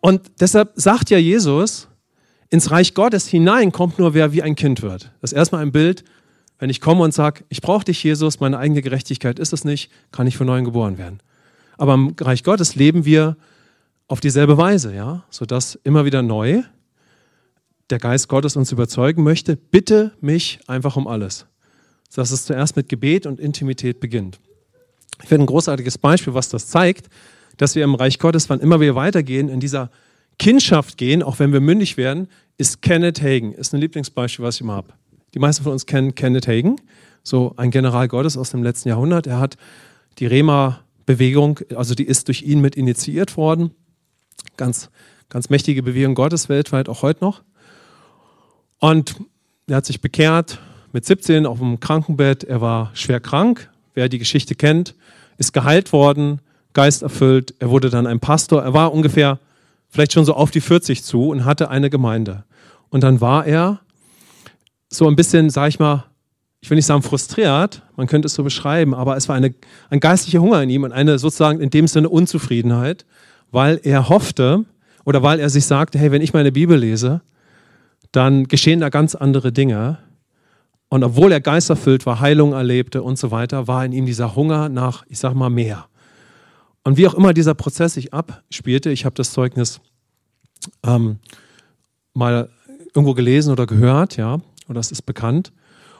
[0.00, 1.88] Und deshalb sagt ja Jesus,
[2.50, 5.10] ins Reich Gottes hinein kommt nur wer wie ein Kind wird.
[5.20, 6.04] Das ist erstmal ein Bild,
[6.60, 9.90] wenn ich komme und sage, ich brauche dich, Jesus, meine eigene Gerechtigkeit ist es nicht,
[10.12, 11.20] kann ich von neuem geboren werden.
[11.78, 13.38] Aber im Reich Gottes leben wir
[14.06, 16.62] auf dieselbe Weise, ja, sodass immer wieder neu
[17.88, 21.46] der Geist Gottes uns überzeugen möchte, bitte mich einfach um alles.
[22.14, 24.38] Dass es zuerst mit Gebet und Intimität beginnt.
[25.22, 27.08] Ich finde ein großartiges Beispiel, was das zeigt,
[27.56, 29.90] dass wir im Reich Gottes, wann immer wir weitergehen, in dieser
[30.38, 33.52] Kindschaft gehen, auch wenn wir mündig werden, ist Kenneth Hagen.
[33.52, 34.92] Ist ein Lieblingsbeispiel, was ich immer habe.
[35.34, 36.76] Die meisten von uns kennen Kenneth Hagen,
[37.22, 39.26] so ein General Gottes aus dem letzten Jahrhundert.
[39.26, 39.56] Er hat
[40.18, 43.70] die Rema-Bewegung, also die ist durch ihn mit initiiert worden.
[44.56, 44.90] Ganz,
[45.28, 47.42] ganz mächtige Bewegung Gottes weltweit, auch heute noch.
[48.78, 49.16] Und
[49.66, 50.58] er hat sich bekehrt
[50.92, 52.44] mit 17 auf dem Krankenbett.
[52.44, 53.70] Er war schwer krank.
[53.94, 54.94] Wer die Geschichte kennt,
[55.38, 56.40] ist geheilt worden,
[56.72, 57.54] geisterfüllt.
[57.58, 58.62] Er wurde dann ein Pastor.
[58.62, 59.38] Er war ungefähr
[59.88, 62.44] vielleicht schon so auf die 40 zu und hatte eine Gemeinde.
[62.88, 63.80] Und dann war er
[64.92, 66.04] so ein bisschen, sag ich mal,
[66.60, 69.54] ich will nicht sagen frustriert, man könnte es so beschreiben, aber es war eine,
[69.88, 73.06] ein geistlicher Hunger in ihm und eine sozusagen in dem Sinne Unzufriedenheit,
[73.50, 74.66] weil er hoffte
[75.04, 77.22] oder weil er sich sagte, hey, wenn ich meine Bibel lese,
[78.12, 79.98] dann geschehen da ganz andere Dinge,
[80.92, 84.68] Und obwohl er geisterfüllt war, Heilung erlebte und so weiter, war in ihm dieser Hunger
[84.68, 85.86] nach, ich sag mal, mehr.
[86.82, 89.80] Und wie auch immer dieser Prozess sich abspielte, ich habe das Zeugnis
[90.84, 91.20] ähm,
[92.12, 92.50] mal
[92.92, 95.52] irgendwo gelesen oder gehört, ja, oder das ist bekannt.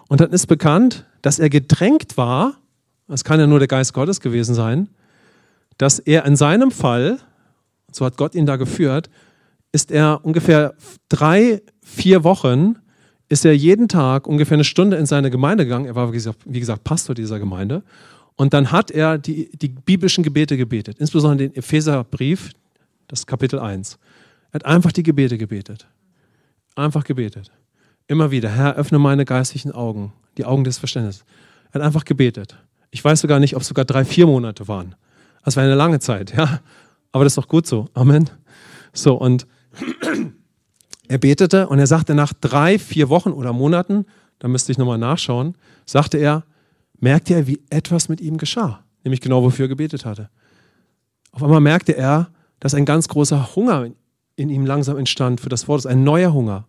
[0.09, 2.55] Und dann ist bekannt, dass er gedrängt war,
[3.09, 4.89] das kann ja nur der Geist Gottes gewesen sein,
[5.77, 7.19] dass er in seinem Fall,
[7.91, 9.11] so hat Gott ihn da geführt,
[9.73, 10.75] ist er ungefähr
[11.09, 12.77] drei, vier Wochen,
[13.29, 15.87] ist er jeden Tag ungefähr eine Stunde in seine Gemeinde gegangen.
[15.87, 17.83] Er war, wie gesagt, wie gesagt Pastor dieser Gemeinde.
[18.37, 22.53] Und dann hat er die, die biblischen Gebete gebetet, insbesondere den Epheserbrief,
[23.09, 23.99] das Kapitel 1.
[24.51, 25.87] Er hat einfach die Gebete gebetet.
[26.77, 27.51] Einfach gebetet.
[28.11, 31.25] Immer wieder, Herr, öffne meine geistlichen Augen, die Augen des Verständnisses.
[31.71, 32.57] Er hat einfach gebetet.
[32.91, 34.97] Ich weiß sogar nicht, ob es sogar drei, vier Monate waren.
[35.45, 36.59] Das war eine lange Zeit, ja.
[37.13, 37.87] Aber das ist doch gut so.
[37.95, 38.29] Amen.
[38.93, 39.47] So, und
[41.07, 44.07] er betete und er sagte nach drei, vier Wochen oder Monaten,
[44.41, 46.43] da müsste ich nochmal nachschauen, sagte er,
[46.99, 48.83] merkte er, wie etwas mit ihm geschah.
[49.05, 50.31] Nämlich genau, wofür er gebetet hatte.
[51.31, 53.87] Auf einmal merkte er, dass ein ganz großer Hunger
[54.35, 56.67] in ihm langsam entstand für das Wort, ein neuer Hunger.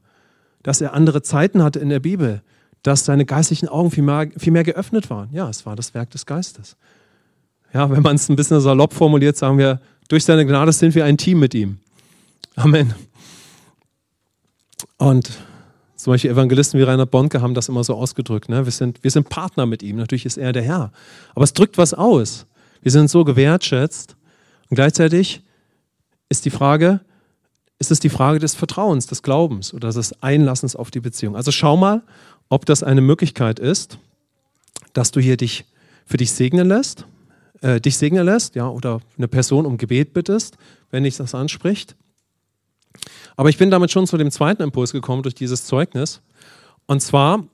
[0.63, 2.41] Dass er andere Zeiten hatte in der Bibel,
[2.83, 5.29] dass seine geistlichen Augen viel mehr, viel mehr geöffnet waren.
[5.31, 6.75] Ja, es war das Werk des Geistes.
[7.73, 11.05] Ja, wenn man es ein bisschen salopp formuliert, sagen wir, durch seine Gnade sind wir
[11.05, 11.79] ein Team mit ihm.
[12.55, 12.93] Amen.
[14.97, 15.31] Und
[15.95, 18.49] zum Beispiel Evangelisten wie Rainer Bonke haben das immer so ausgedrückt.
[18.49, 18.65] Ne?
[18.65, 19.97] Wir, sind, wir sind Partner mit ihm.
[19.97, 20.91] Natürlich ist er der Herr.
[21.35, 22.47] Aber es drückt was aus.
[22.81, 24.15] Wir sind so gewertschätzt.
[24.69, 25.43] Und gleichzeitig
[26.27, 27.01] ist die Frage,
[27.81, 31.35] ist es die Frage des Vertrauens, des Glaubens oder des Einlassens auf die Beziehung.
[31.35, 32.03] Also schau mal,
[32.47, 33.97] ob das eine Möglichkeit ist,
[34.93, 35.65] dass du hier dich
[36.05, 37.07] für dich segnen lässt,
[37.61, 40.59] äh, dich segnen lässt, ja, oder eine Person um Gebet bittest,
[40.91, 41.95] wenn dich das anspricht.
[43.35, 46.21] Aber ich bin damit schon zu dem zweiten Impuls gekommen durch dieses Zeugnis.
[46.85, 47.45] Und zwar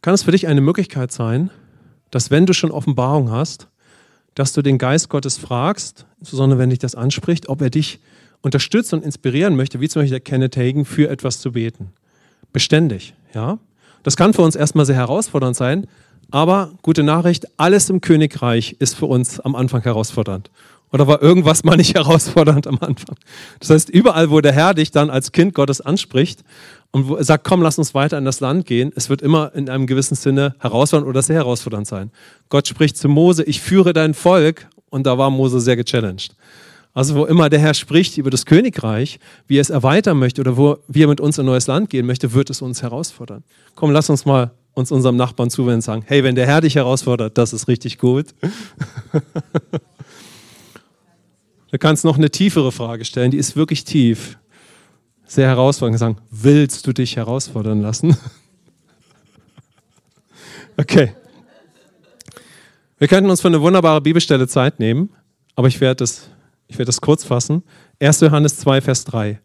[0.00, 1.50] kann es für dich eine Möglichkeit sein,
[2.10, 3.68] dass wenn du schon Offenbarung hast,
[4.34, 8.00] dass du den Geist Gottes fragst, insbesondere wenn dich das anspricht, ob er dich
[8.42, 11.92] unterstützt und inspirieren möchte, wie zum Beispiel der Kenneth Hagen, für etwas zu beten
[12.52, 13.14] beständig.
[13.34, 13.58] Ja?
[14.02, 15.86] Das kann für uns erstmal sehr herausfordernd sein,
[16.30, 20.50] aber gute Nachricht, alles im Königreich ist für uns am Anfang herausfordernd.
[20.90, 23.16] Oder war irgendwas mal nicht herausfordernd am Anfang?
[23.60, 26.42] Das heißt, überall, wo der Herr dich dann als Kind Gottes anspricht
[26.90, 29.86] und sagt, komm, lass uns weiter in das Land gehen, es wird immer in einem
[29.86, 32.10] gewissen Sinne herausfordernd oder sehr herausfordernd sein.
[32.48, 36.34] Gott spricht zu Mose, ich führe dein Volk und da war Mose sehr gechallenged.
[36.98, 40.56] Also wo immer der Herr spricht über das Königreich, wie er es erweitern möchte oder
[40.56, 43.44] wo wir mit uns in ein neues Land gehen möchte, wird es uns herausfordern.
[43.76, 46.74] Komm, lass uns mal uns unserem Nachbarn zuwenden und sagen, hey, wenn der Herr dich
[46.74, 48.34] herausfordert, das ist richtig gut.
[51.70, 54.36] du kannst noch eine tiefere Frage stellen, die ist wirklich tief.
[55.24, 56.00] Sehr herausfordernd.
[56.00, 58.16] Sagen, willst du dich herausfordern lassen?
[60.76, 61.14] okay.
[62.98, 65.10] Wir könnten uns für eine wunderbare Bibelstelle Zeit nehmen,
[65.54, 66.28] aber ich werde das
[66.68, 67.62] ich werde das kurz fassen.
[68.00, 68.20] 1.
[68.20, 69.40] Johannes 2, Vers 3.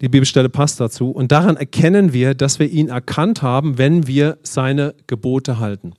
[0.00, 1.10] Die Bibelstelle passt dazu.
[1.10, 5.94] Und daran erkennen wir, dass wir ihn erkannt haben, wenn wir seine Gebote halten.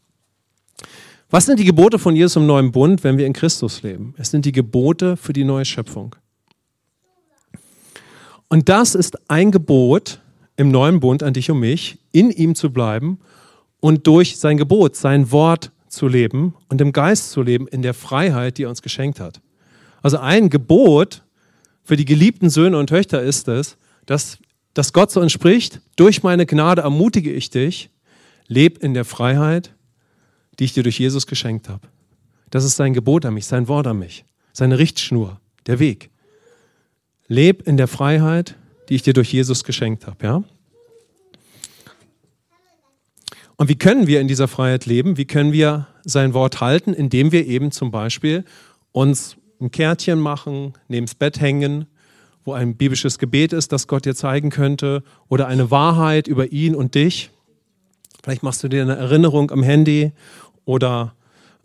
[1.29, 4.13] Was sind die Gebote von Jesus im neuen Bund, wenn wir in Christus leben?
[4.17, 6.15] Es sind die Gebote für die neue Schöpfung.
[8.47, 10.21] Und das ist ein Gebot
[10.55, 13.19] im neuen Bund an dich und mich, in ihm zu bleiben
[13.79, 17.93] und durch sein Gebot, sein Wort zu leben und im Geist zu leben, in der
[17.93, 19.41] Freiheit, die er uns geschenkt hat.
[20.01, 21.23] Also ein Gebot
[21.83, 24.37] für die geliebten Söhne und Töchter ist es, dass,
[24.73, 27.89] dass Gott so entspricht, durch meine Gnade ermutige ich dich,
[28.47, 29.73] leb in der Freiheit,
[30.59, 31.87] die ich dir durch Jesus geschenkt habe.
[32.49, 36.09] Das ist sein Gebot an mich, sein Wort an mich, seine Richtschnur, der Weg.
[37.27, 38.55] Leb in der Freiheit,
[38.89, 40.25] die ich dir durch Jesus geschenkt habe.
[40.25, 40.43] Ja?
[43.57, 45.17] Und wie können wir in dieser Freiheit leben?
[45.17, 46.93] Wie können wir sein Wort halten?
[46.93, 48.45] Indem wir eben zum Beispiel
[48.91, 51.87] uns ein Kärtchen machen, neben das Bett hängen,
[52.45, 56.75] wo ein biblisches Gebet ist, das Gott dir zeigen könnte, oder eine Wahrheit über ihn
[56.75, 57.31] und dich.
[58.23, 60.11] Vielleicht machst du dir eine Erinnerung am Handy
[60.65, 61.13] oder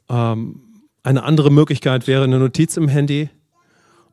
[0.08, 0.60] ähm,
[1.02, 3.30] eine andere Möglichkeit wäre eine Notiz im Handy.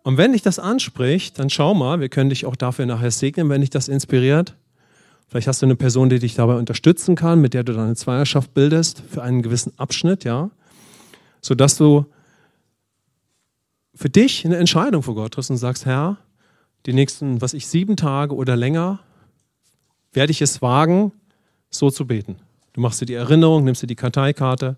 [0.04, 3.50] Und wenn dich das anspricht, dann schau mal, wir können dich auch dafür nachher segnen,
[3.50, 4.56] wenn dich das inspiriert.
[5.28, 8.54] Vielleicht hast du eine Person, die dich dabei unterstützen kann, mit der du deine Zweierschaft
[8.56, 10.50] bildest für einen gewissen Abschnitt, ja,
[11.42, 12.06] sodass du
[14.00, 16.20] für dich eine Entscheidung vor Gott triffst und sagst, Herr,
[16.86, 19.02] die nächsten, was ich, sieben Tage oder länger,
[20.14, 21.12] werde ich es wagen,
[21.70, 22.38] so zu beten.
[22.72, 24.78] Du machst dir die Erinnerung, nimmst dir die Karteikarte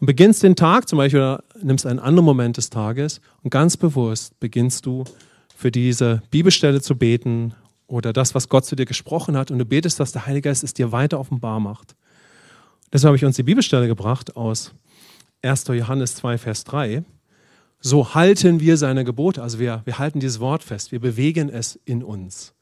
[0.00, 3.76] und beginnst den Tag zum Beispiel oder nimmst einen anderen Moment des Tages und ganz
[3.76, 5.04] bewusst beginnst du
[5.54, 7.54] für diese Bibelstelle zu beten
[7.86, 10.64] oder das, was Gott zu dir gesprochen hat und du betest, dass der Heilige Geist
[10.64, 11.94] es dir weiter offenbar macht.
[12.92, 14.74] Deshalb habe ich uns die Bibelstelle gebracht aus
[15.42, 15.68] 1.
[15.68, 17.04] Johannes 2, Vers 3.
[17.80, 21.80] So halten wir seine Gebote, also wir, wir halten dieses Wort fest, wir bewegen es
[21.86, 22.52] in uns.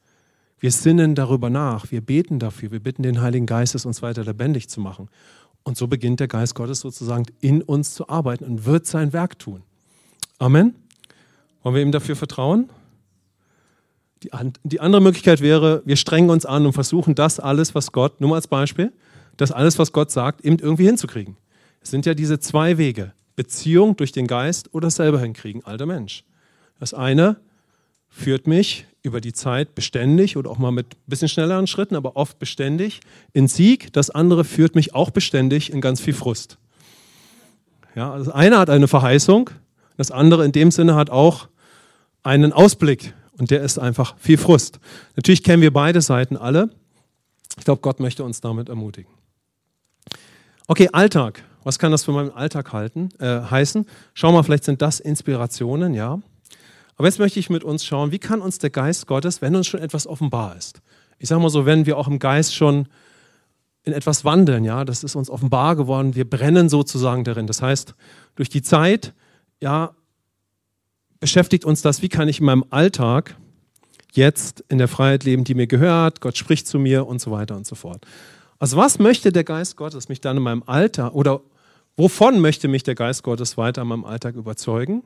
[0.59, 4.23] Wir sinnen darüber nach, wir beten dafür, wir bitten den Heiligen Geist, es uns weiter
[4.23, 5.09] lebendig zu machen.
[5.63, 9.39] Und so beginnt der Geist Gottes sozusagen in uns zu arbeiten und wird sein Werk
[9.39, 9.61] tun.
[10.37, 10.73] Amen.
[11.63, 12.69] Wollen wir ihm dafür vertrauen?
[14.23, 14.31] Die,
[14.63, 18.31] die andere Möglichkeit wäre, wir strengen uns an und versuchen das alles, was Gott, nur
[18.31, 18.91] mal als Beispiel,
[19.37, 21.37] das alles, was Gott sagt, eben irgendwie hinzukriegen.
[21.81, 23.13] Es sind ja diese zwei Wege.
[23.39, 26.25] Beziehung durch den Geist oder selber hinkriegen, alter Mensch.
[26.77, 27.37] Das eine
[28.09, 32.17] führt mich über die Zeit beständig oder auch mal mit ein bisschen schnelleren Schritten, aber
[32.17, 32.99] oft beständig
[33.31, 33.93] in Sieg.
[33.93, 36.57] Das andere führt mich auch beständig in ganz viel Frust.
[37.95, 39.51] Ja, das eine hat eine Verheißung,
[39.95, 41.47] das andere in dem Sinne hat auch
[42.23, 44.81] einen Ausblick und der ist einfach viel Frust.
[45.15, 46.71] Natürlich kennen wir beide Seiten alle.
[47.57, 49.13] Ich glaube, Gott möchte uns damit ermutigen.
[50.67, 51.45] Okay, Alltag.
[51.63, 53.85] Was kann das für meinen Alltag halten, äh, heißen?
[54.13, 56.19] Schau mal, vielleicht sind das Inspirationen, ja.
[56.95, 59.67] Aber jetzt möchte ich mit uns schauen, wie kann uns der Geist Gottes, wenn uns
[59.67, 60.81] schon etwas offenbar ist,
[61.19, 62.87] ich sage mal so, wenn wir auch im Geist schon
[63.83, 67.47] in etwas wandeln, ja, das ist uns offenbar geworden, wir brennen sozusagen darin.
[67.47, 67.93] Das heißt,
[68.35, 69.13] durch die Zeit,
[69.61, 69.95] ja,
[71.19, 73.35] beschäftigt uns das, wie kann ich in meinem Alltag
[74.11, 77.55] jetzt in der Freiheit leben, die mir gehört, Gott spricht zu mir und so weiter
[77.55, 78.05] und so fort.
[78.59, 81.41] Also was möchte der Geist Gottes mich dann in meinem Alltag oder
[81.95, 85.03] wovon möchte mich der Geist Gottes weiter in meinem Alltag überzeugen?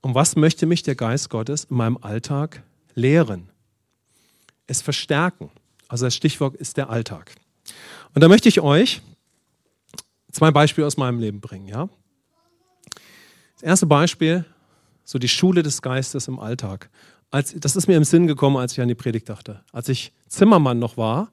[0.00, 2.62] Und was möchte mich der Geist Gottes in meinem Alltag
[2.94, 3.50] lehren?
[4.66, 5.50] Es verstärken.
[5.88, 7.34] Also das Stichwort ist der Alltag.
[8.14, 9.02] Und da möchte ich euch
[10.32, 11.68] zwei Beispiele aus meinem Leben bringen.
[11.68, 11.88] Ja?
[13.54, 14.44] Das erste Beispiel,
[15.04, 16.90] so die Schule des Geistes im Alltag.
[17.30, 19.64] Als, das ist mir im Sinn gekommen, als ich an die Predigt dachte.
[19.72, 21.30] Als ich Zimmermann noch war,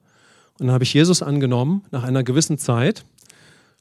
[0.60, 3.04] und dann habe ich Jesus angenommen nach einer gewissen Zeit.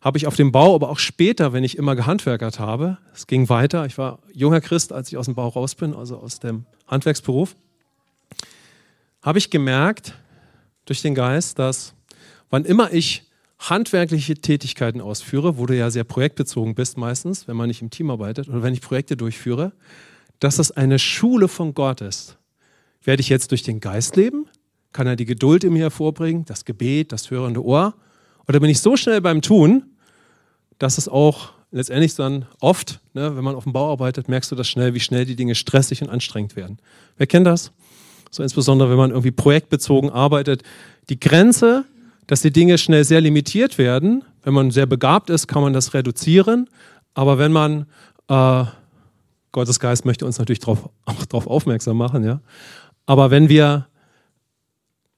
[0.02, 3.48] Habe ich auf dem Bau, aber auch später, wenn ich immer gehandwerkert habe, es ging
[3.48, 3.86] weiter.
[3.86, 7.54] Ich war junger Christ, als ich aus dem Bau raus bin, also aus dem Handwerksberuf,
[9.22, 10.14] habe ich gemerkt
[10.84, 11.94] durch den Geist, dass
[12.50, 13.22] wann immer ich
[13.58, 18.10] handwerkliche Tätigkeiten ausführe, wo du ja sehr projektbezogen bist meistens, wenn man nicht im Team
[18.10, 19.72] arbeitet oder wenn ich Projekte durchführe,
[20.40, 22.36] dass das eine Schule von Gott ist.
[23.02, 24.46] Werde ich jetzt durch den Geist leben
[24.94, 27.94] kann er die Geduld in mir hervorbringen, das Gebet, das hörende Ohr?
[28.48, 29.82] Oder bin ich so schnell beim Tun,
[30.78, 34.56] dass es auch letztendlich dann oft, ne, wenn man auf dem Bau arbeitet, merkst du
[34.56, 36.78] das schnell, wie schnell die Dinge stressig und anstrengend werden.
[37.16, 37.72] Wer kennt das?
[38.30, 40.62] So insbesondere, wenn man irgendwie projektbezogen arbeitet.
[41.08, 41.84] Die Grenze,
[42.28, 45.92] dass die Dinge schnell sehr limitiert werden, wenn man sehr begabt ist, kann man das
[45.92, 46.70] reduzieren.
[47.14, 47.86] Aber wenn man,
[48.28, 48.64] äh,
[49.50, 52.40] Gottes Geist möchte uns natürlich drauf, auch darauf aufmerksam machen, ja.
[53.06, 53.88] Aber wenn wir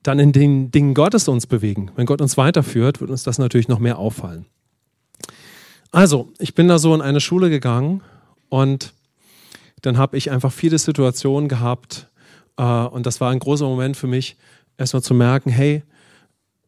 [0.07, 1.91] dann in den Dingen Gottes uns bewegen.
[1.97, 4.47] Wenn Gott uns weiterführt, wird uns das natürlich noch mehr auffallen.
[5.91, 8.03] Also, ich bin da so in eine Schule gegangen
[8.49, 8.93] und
[9.83, 12.09] dann habe ich einfach viele Situationen gehabt
[12.57, 14.37] äh, und das war ein großer Moment für mich,
[14.79, 15.83] erstmal zu merken, hey,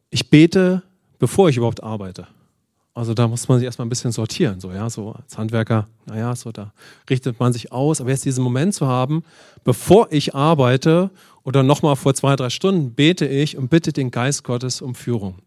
[0.09, 0.83] ich bete,
[1.19, 2.27] bevor ich überhaupt arbeite.
[2.93, 6.35] Also da muss man sich erstmal ein bisschen sortieren, so ja, so als Handwerker, naja,
[6.35, 6.73] so da
[7.09, 8.01] richtet man sich aus.
[8.01, 9.23] Aber jetzt diesen Moment zu haben,
[9.63, 11.11] bevor ich arbeite
[11.49, 15.39] oder nochmal vor zwei, drei Stunden bete ich und bitte den Geist Gottes um Führung.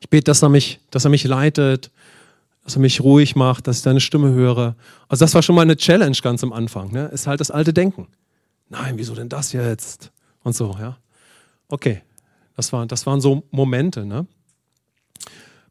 [0.00, 1.92] Ich bete, dass er mich, dass er mich leitet,
[2.64, 4.74] dass er mich ruhig macht, dass ich seine Stimme höre.
[5.08, 6.90] Also das war schon mal eine Challenge ganz am Anfang.
[6.90, 7.06] Ne?
[7.12, 8.08] Ist halt das alte Denken.
[8.70, 10.10] Nein, wieso denn das jetzt?
[10.42, 10.98] Und so, ja.
[11.68, 12.02] Okay,
[12.56, 14.04] das, war, das waren so Momente.
[14.04, 14.26] Ne?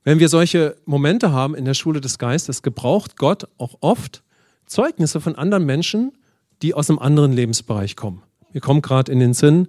[0.06, 4.24] Wenn wir solche Momente haben in der Schule des Geistes, gebraucht Gott auch oft
[4.68, 6.14] Zeugnisse von anderen Menschen,
[6.62, 8.24] die aus einem anderen Lebensbereich kommen.
[8.54, 9.68] Mir kommt gerade in den Sinn,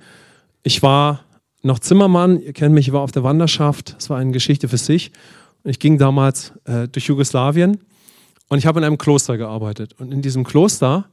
[0.63, 1.25] ich war
[1.63, 4.79] noch Zimmermann, ihr kennt mich, ich war auf der Wanderschaft, es war eine Geschichte für
[4.79, 5.13] sich.
[5.63, 7.79] Und ich ging damals äh, durch Jugoslawien
[8.49, 9.95] und ich habe in einem Kloster gearbeitet.
[9.99, 11.07] Und in diesem Kloster,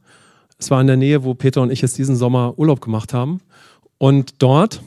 [0.57, 3.41] es war in der Nähe, wo Peter und ich jetzt diesen Sommer Urlaub gemacht haben.
[3.97, 4.81] Und dort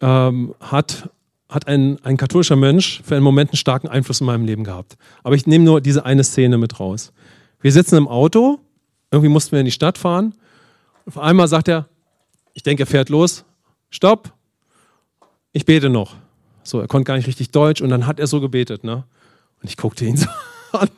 [0.00, 1.10] ähm, hat
[1.50, 4.96] hat ein, ein katholischer Mönch für einen Moment einen starken Einfluss in meinem Leben gehabt.
[5.24, 7.12] Aber ich nehme nur diese eine Szene mit raus.
[7.60, 8.60] Wir sitzen im Auto,
[9.10, 10.34] irgendwie mussten wir in die Stadt fahren.
[11.06, 11.88] Auf einmal sagt er,
[12.60, 13.46] ich denke, er fährt los.
[13.88, 14.34] Stopp,
[15.50, 16.16] ich bete noch.
[16.62, 18.84] So, er konnte gar nicht richtig Deutsch und dann hat er so gebetet.
[18.84, 19.04] Ne?
[19.62, 20.26] Und ich guckte ihn so
[20.72, 20.90] an.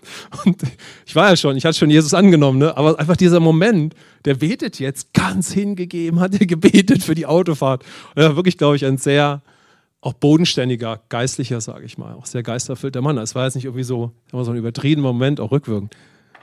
[0.44, 0.60] Und
[1.06, 2.76] ich war ja schon, ich hatte schon Jesus angenommen, ne?
[2.76, 3.94] aber einfach dieser Moment,
[4.24, 7.84] der betet jetzt ganz hingegeben, hat er gebetet für die Autofahrt.
[8.16, 9.40] Und er war wirklich, glaube ich, ein sehr
[10.00, 13.18] auch bodenständiger, geistlicher, sage ich mal, auch sehr geisterfüllter Mann.
[13.18, 15.94] Es war jetzt nicht irgendwie so, so ein übertriebener Moment, auch rückwirkend.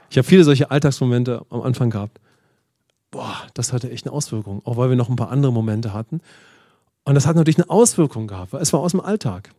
[0.08, 2.18] Ich habe viele solche Alltagsmomente am Anfang gehabt.
[3.10, 6.20] Boah, das hatte echt eine Auswirkung, auch weil wir noch ein paar andere Momente hatten.
[7.04, 9.52] Und das hat natürlich eine Auswirkung gehabt, weil es war aus dem Alltag.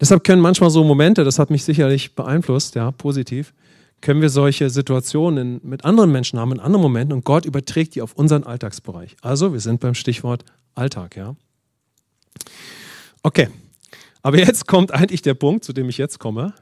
[0.00, 3.54] Deshalb können manchmal so Momente, das hat mich sicherlich beeinflusst, ja, positiv,
[4.00, 8.02] können wir solche Situationen mit anderen Menschen haben, in anderen Momenten und Gott überträgt die
[8.02, 9.16] auf unseren Alltagsbereich.
[9.22, 10.44] Also, wir sind beim Stichwort
[10.74, 11.36] Alltag, ja.
[13.22, 13.48] Okay,
[14.22, 16.52] aber jetzt kommt eigentlich der Punkt, zu dem ich jetzt komme.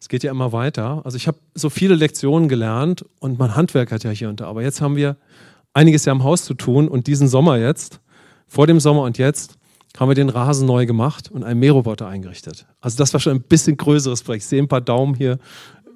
[0.00, 1.02] Es geht ja immer weiter.
[1.04, 4.46] Also ich habe so viele Lektionen gelernt und mein Handwerk hat ja hier unter.
[4.46, 5.16] Aber jetzt haben wir
[5.74, 8.00] einiges ja im Haus zu tun und diesen Sommer jetzt,
[8.48, 9.58] vor dem Sommer und jetzt,
[9.98, 12.66] haben wir den Rasen neu gemacht und einen Mähroboter eingerichtet.
[12.80, 14.44] Also das war schon ein bisschen größeres Projekt.
[14.44, 15.38] Ich sehe ein paar Daumen hier.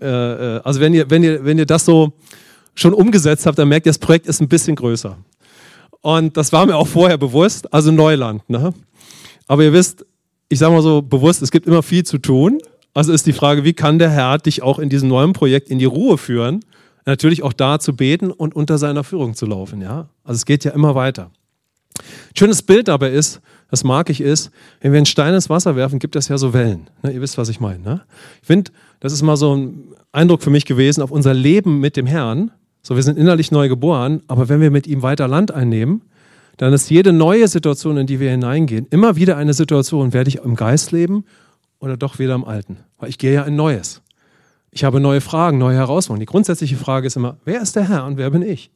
[0.02, 2.12] Äh, äh, also wenn ihr, wenn, ihr, wenn ihr das so
[2.74, 5.16] schon umgesetzt habt, dann merkt ihr, das Projekt ist ein bisschen größer.
[6.02, 8.48] Und das war mir auch vorher bewusst, also Neuland.
[8.50, 8.74] Ne?
[9.46, 10.04] Aber ihr wisst,
[10.50, 12.58] ich sage mal so bewusst, es gibt immer viel zu tun.
[12.94, 15.80] Also ist die Frage, wie kann der Herr dich auch in diesem neuen Projekt in
[15.80, 16.61] die Ruhe führen?
[17.07, 19.83] Natürlich auch da zu beten und unter seiner Führung zu laufen.
[19.83, 20.09] Ja?
[20.22, 21.30] Also es geht ja immer weiter.
[22.37, 25.98] Schönes Bild dabei ist, das mag ich, ist, wenn wir einen Stein ins Wasser werfen,
[25.98, 26.88] gibt es ja so Wellen.
[27.02, 27.12] Ne?
[27.12, 27.83] Ihr wisst, was ich meine.
[27.83, 28.00] Ne?
[28.40, 31.96] Ich finde, das ist mal so ein Eindruck für mich gewesen auf unser Leben mit
[31.96, 32.52] dem Herrn.
[32.83, 36.02] So, wir sind innerlich neu geboren, aber wenn wir mit ihm weiter Land einnehmen,
[36.57, 40.37] dann ist jede neue Situation, in die wir hineingehen, immer wieder eine Situation, werde ich
[40.37, 41.24] im Geist leben
[41.85, 42.79] oder doch wieder im Alten?
[42.99, 44.03] Weil ich gehe ja in Neues.
[44.70, 46.20] Ich habe neue Fragen, neue Herausforderungen.
[46.20, 48.70] Die grundsätzliche Frage ist immer, wer ist der Herr und wer bin ich?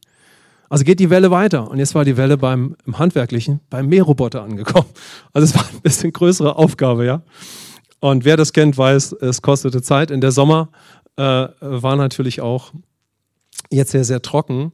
[0.68, 1.70] Also geht die Welle weiter.
[1.70, 4.88] Und jetzt war die Welle beim im Handwerklichen, beim Mähroboter angekommen.
[5.32, 7.22] Also es war ein bisschen größere Aufgabe, ja.
[8.00, 10.10] Und wer das kennt, weiß, es kostete Zeit.
[10.10, 10.68] In der Sommer
[11.16, 12.72] äh, war natürlich auch
[13.70, 14.72] jetzt sehr, sehr trocken.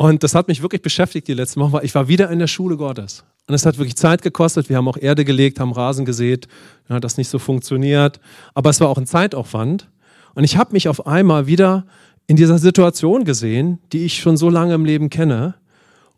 [0.00, 2.46] Und das hat mich wirklich beschäftigt die letzten Wochen, weil ich war wieder in der
[2.46, 3.22] Schule Gottes.
[3.46, 4.70] Und es hat wirklich Zeit gekostet.
[4.70, 6.48] Wir haben auch Erde gelegt, haben Rasen gesät.
[6.88, 8.18] Dann hat das nicht so funktioniert.
[8.54, 9.90] Aber es war auch ein Zeitaufwand.
[10.34, 11.84] Und ich habe mich auf einmal wieder
[12.26, 15.56] in dieser Situation gesehen, die ich schon so lange im Leben kenne.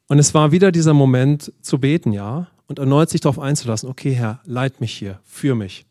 [0.06, 4.12] Und es war wieder dieser Moment zu beten, ja, und erneut sich darauf einzulassen, okay,
[4.12, 5.86] Herr, leit mich hier, führ mich.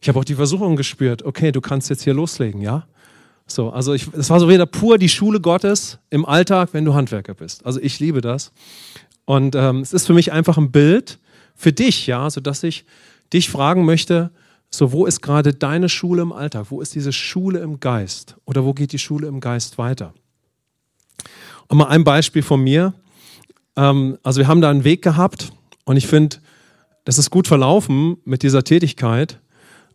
[0.00, 2.86] Ich habe auch die Versuchung gespürt, okay, du kannst jetzt hier loslegen, ja.
[3.50, 6.94] So, also ich, es war so wieder pur die Schule Gottes im Alltag, wenn du
[6.94, 7.64] Handwerker bist.
[7.64, 8.52] Also ich liebe das.
[9.24, 11.18] Und ähm, es ist für mich einfach ein Bild
[11.54, 12.84] für dich, ja, sodass ich
[13.32, 14.30] dich fragen möchte,
[14.70, 16.66] so wo ist gerade deine Schule im Alltag?
[16.68, 18.36] Wo ist diese Schule im Geist?
[18.44, 20.12] Oder wo geht die Schule im Geist weiter?
[21.68, 22.92] Und mal ein Beispiel von mir.
[23.76, 25.52] Ähm, also wir haben da einen Weg gehabt
[25.84, 26.36] und ich finde,
[27.04, 29.40] das ist gut verlaufen mit dieser Tätigkeit.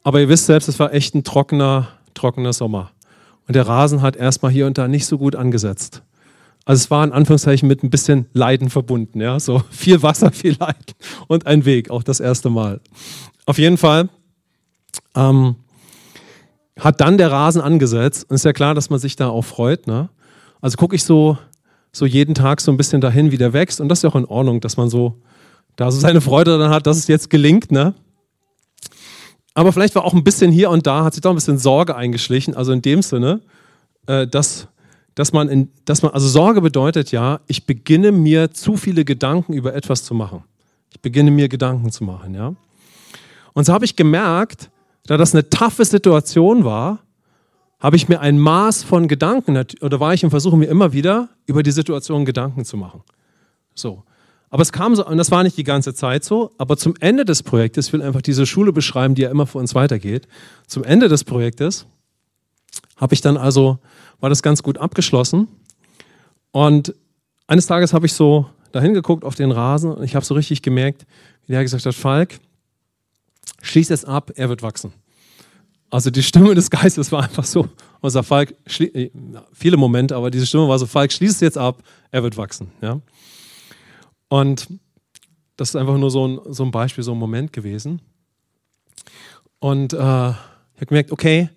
[0.01, 2.91] Aber ihr wisst selbst, es war echt ein trockener, trockener Sommer.
[3.47, 6.01] Und der Rasen hat erstmal hier und da nicht so gut angesetzt.
[6.65, 10.55] Also es war in Anführungszeichen mit ein bisschen Leiden verbunden, ja, so viel Wasser, viel
[10.57, 10.95] Leiden
[11.27, 12.79] und ein Weg, auch das erste Mal.
[13.45, 14.07] Auf jeden Fall
[15.15, 15.55] ähm,
[16.79, 19.87] hat dann der Rasen angesetzt und ist ja klar, dass man sich da auch freut.
[19.87, 20.09] Ne?
[20.61, 21.37] Also gucke ich so,
[21.91, 24.15] so jeden Tag so ein bisschen dahin, wie der wächst und das ist ja auch
[24.15, 25.21] in Ordnung, dass man so
[25.75, 27.71] da so seine Freude dann hat, dass es jetzt gelingt.
[27.71, 27.93] Ne?
[29.53, 31.95] Aber vielleicht war auch ein bisschen hier und da, hat sich doch ein bisschen Sorge
[31.95, 32.55] eingeschlichen.
[32.55, 33.41] Also in dem Sinne,
[34.07, 34.67] äh, dass,
[35.15, 39.53] dass, man in, dass man, also Sorge bedeutet ja, ich beginne mir zu viele Gedanken
[39.53, 40.43] über etwas zu machen.
[40.91, 42.55] Ich beginne mir Gedanken zu machen, ja.
[43.53, 44.71] Und so habe ich gemerkt,
[45.05, 46.99] da das eine taffe Situation war,
[47.79, 51.29] habe ich mir ein Maß von Gedanken, oder war ich im Versuch, mir immer wieder
[51.45, 53.01] über die Situation Gedanken zu machen.
[53.75, 54.03] So.
[54.53, 57.25] Aber es kam so, und das war nicht die ganze Zeit so, aber zum Ende
[57.25, 60.27] des Projektes, ich will einfach diese Schule beschreiben, die ja immer für uns weitergeht.
[60.67, 61.87] Zum Ende des Projektes
[62.97, 63.79] habe ich dann also,
[64.19, 65.47] war das ganz gut abgeschlossen.
[66.51, 66.93] Und
[67.47, 70.61] eines Tages habe ich so dahin geguckt auf den Rasen und ich habe so richtig
[70.61, 71.07] gemerkt,
[71.47, 72.39] wie der gesagt hat, Falk,
[73.63, 74.93] schließ es ab, er wird wachsen.
[75.89, 77.67] Also die Stimme des Geistes war einfach so,
[78.01, 79.09] unser Falk, äh,
[79.51, 82.67] viele Momente, aber diese Stimme war so, Falk, schließ es jetzt ab, er wird wachsen.
[82.83, 83.01] Ja?
[84.33, 84.67] Und
[85.57, 88.01] das ist einfach nur so ein, so ein Beispiel, so ein Moment gewesen.
[89.59, 91.51] Und äh, ich habe gemerkt, okay,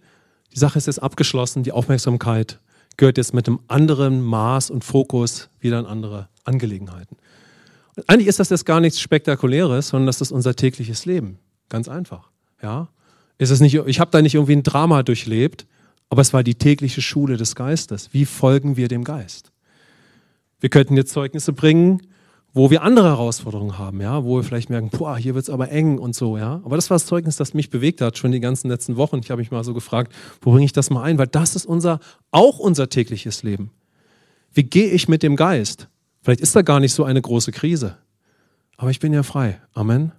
[0.52, 2.60] die Sache ist jetzt abgeschlossen, die Aufmerksamkeit
[2.98, 7.16] gehört jetzt mit einem anderen Maß und Fokus wieder an andere Angelegenheiten.
[7.96, 11.38] Und eigentlich ist das jetzt gar nichts Spektakuläres, sondern das ist unser tägliches Leben.
[11.70, 12.28] Ganz einfach.
[12.62, 12.88] Ja?
[13.38, 15.66] Ist es nicht, ich habe da nicht irgendwie ein Drama durchlebt,
[16.10, 18.12] aber es war die tägliche Schule des Geistes.
[18.12, 19.50] Wie folgen wir dem Geist?
[20.60, 22.02] Wir könnten jetzt Zeugnisse bringen,
[22.56, 25.70] wo wir andere Herausforderungen haben, ja, wo wir vielleicht merken, boah, hier wird es aber
[25.70, 26.62] eng und so, ja.
[26.64, 29.20] Aber das war das Zeugnis, das mich bewegt hat, schon die ganzen letzten Wochen.
[29.22, 31.18] Ich habe mich mal so gefragt, wo bringe ich das mal ein?
[31.18, 32.00] Weil das ist unser,
[32.30, 33.72] auch unser tägliches Leben.
[34.54, 35.88] Wie gehe ich mit dem Geist?
[36.22, 37.98] Vielleicht ist da gar nicht so eine große Krise.
[38.78, 39.60] Aber ich bin ja frei.
[39.74, 40.12] Amen.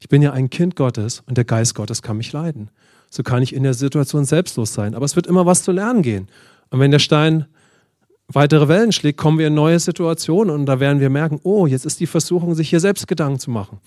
[0.00, 2.70] Ich bin ja ein Kind Gottes und der Geist Gottes kann mich leiden.
[3.10, 4.94] So kann ich in der Situation selbstlos sein.
[4.94, 6.28] Aber es wird immer was zu lernen gehen.
[6.70, 7.44] Und wenn der Stein
[8.28, 11.86] weitere Wellen schlägt, kommen wir in neue Situationen und da werden wir merken, oh, jetzt
[11.86, 13.80] ist die Versuchung, sich hier selbst Gedanken zu machen.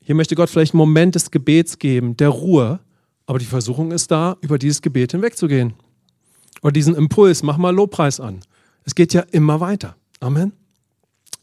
[0.00, 2.80] Hier möchte Gott vielleicht einen Moment des Gebets geben, der Ruhe,
[3.26, 5.74] aber die Versuchung ist da, über dieses Gebet hinwegzugehen.
[6.62, 8.40] Oder diesen Impuls, mach mal Lobpreis an.
[8.84, 9.96] Es geht ja immer weiter.
[10.20, 10.52] Amen.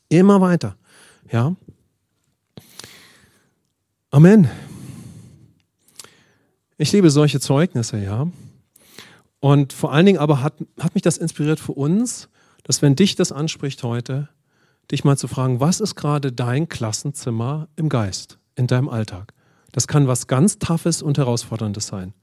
[0.10, 0.78] Immer weiter.
[1.32, 1.56] Ja.
[4.12, 4.50] Amen.
[6.78, 8.28] Ich liebe solche Zeugnisse, ja.
[9.44, 12.30] Und vor allen Dingen aber hat, hat mich das inspiriert für uns,
[12.64, 14.30] dass wenn dich das anspricht heute,
[14.90, 19.34] dich mal zu fragen, was ist gerade dein Klassenzimmer im Geist, in deinem Alltag?
[19.74, 22.14] Das kann was ganz Toughes und Herausforderndes sein.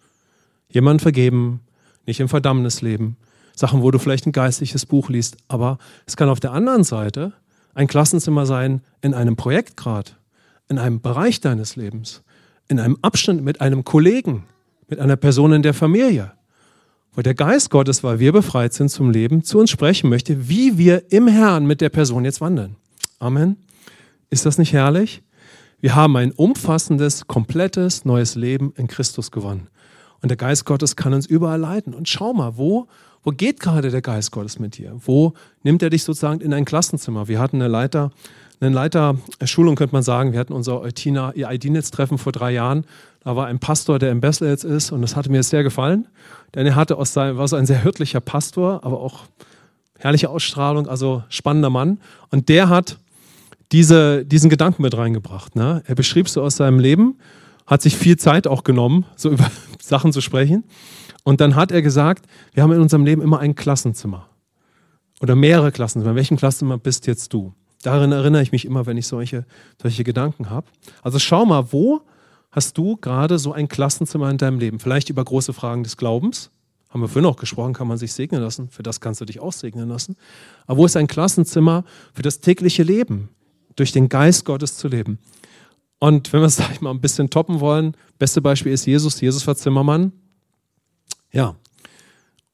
[0.70, 1.60] Jemand vergeben,
[2.06, 3.18] nicht im Verdammnis leben,
[3.54, 7.34] Sachen, wo du vielleicht ein geistliches Buch liest, aber es kann auf der anderen Seite
[7.74, 10.16] ein Klassenzimmer sein in einem Projektgrad,
[10.70, 12.22] in einem Bereich deines Lebens,
[12.66, 14.44] in einem Abstand mit einem Kollegen,
[14.88, 16.32] mit einer Person in der Familie
[17.14, 20.78] wo der Geist Gottes, weil wir befreit sind zum Leben, zu uns sprechen möchte, wie
[20.78, 22.76] wir im Herrn mit der Person jetzt wandeln.
[23.18, 23.56] Amen.
[24.30, 25.22] Ist das nicht herrlich?
[25.80, 29.68] Wir haben ein umfassendes, komplettes, neues Leben in Christus gewonnen.
[30.22, 31.94] Und der Geist Gottes kann uns überall leiten.
[31.94, 32.86] Und schau mal, wo,
[33.22, 34.94] wo geht gerade der Geist Gottes mit dir?
[35.04, 35.32] Wo
[35.62, 37.28] nimmt er dich sozusagen in ein Klassenzimmer?
[37.28, 38.10] Wir hatten eine Leiter,
[38.60, 40.32] eine Leiterschulung, könnte man sagen.
[40.32, 42.84] Wir hatten unser Eutina ID-Netz-Treffen vor drei Jahren.
[43.22, 46.08] Da war ein Pastor, der im Bessel jetzt ist, und das hatte mir sehr gefallen.
[46.54, 49.24] Denn er hatte aus seinem, war so ein sehr hörtlicher Pastor, aber auch
[49.98, 52.00] herrliche Ausstrahlung, also spannender Mann.
[52.30, 52.98] Und der hat
[53.72, 55.54] diese, diesen Gedanken mit reingebracht.
[55.54, 55.82] Ne?
[55.86, 57.18] Er beschrieb so aus seinem Leben,
[57.66, 59.50] hat sich viel Zeit auch genommen, so über
[59.80, 60.64] Sachen zu sprechen.
[61.22, 64.26] Und dann hat er gesagt, wir haben in unserem Leben immer ein Klassenzimmer.
[65.20, 66.12] Oder mehrere Klassenzimmer.
[66.12, 67.52] In welchem Klassenzimmer bist jetzt du?
[67.82, 69.44] Darin erinnere ich mich immer, wenn ich solche,
[69.80, 70.66] solche Gedanken habe.
[71.02, 72.00] Also schau mal, wo
[72.50, 74.78] hast du gerade so ein Klassenzimmer in deinem Leben?
[74.78, 76.50] Vielleicht über große Fragen des Glaubens.
[76.88, 78.68] Haben wir vorhin auch gesprochen, kann man sich segnen lassen.
[78.68, 80.16] Für das kannst du dich auch segnen lassen.
[80.66, 83.28] Aber wo ist ein Klassenzimmer für das tägliche Leben?
[83.76, 85.18] Durch den Geist Gottes zu leben.
[86.00, 89.20] Und wenn wir es gleich mal ein bisschen toppen wollen, beste Beispiel ist Jesus.
[89.20, 90.12] Jesus war Zimmermann.
[91.30, 91.54] Ja.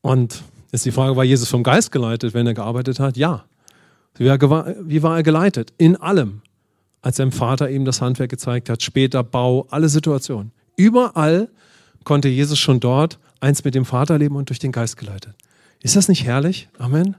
[0.02, 3.16] Und ist die Frage, war Jesus vom Geist geleitet, wenn er gearbeitet hat?
[3.16, 3.46] Ja.
[4.18, 5.72] Wie war er geleitet?
[5.78, 6.42] In allem.
[7.06, 10.50] Als sein Vater ihm das Handwerk gezeigt hat, später Bau, alle Situationen.
[10.74, 11.48] Überall
[12.02, 15.32] konnte Jesus schon dort eins mit dem Vater leben und durch den Geist geleitet.
[15.80, 16.68] Ist das nicht herrlich?
[16.78, 17.14] Amen.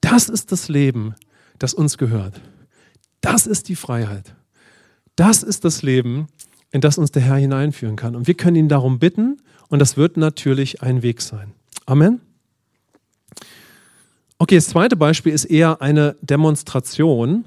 [0.00, 1.16] Das ist das Leben,
[1.58, 2.40] das uns gehört.
[3.20, 4.36] Das ist die Freiheit.
[5.16, 6.28] Das ist das Leben,
[6.70, 8.14] in das uns der Herr hineinführen kann.
[8.14, 11.50] Und wir können ihn darum bitten und das wird natürlich ein Weg sein.
[11.84, 12.20] Amen.
[14.38, 17.44] Okay, das zweite Beispiel ist eher eine Demonstration.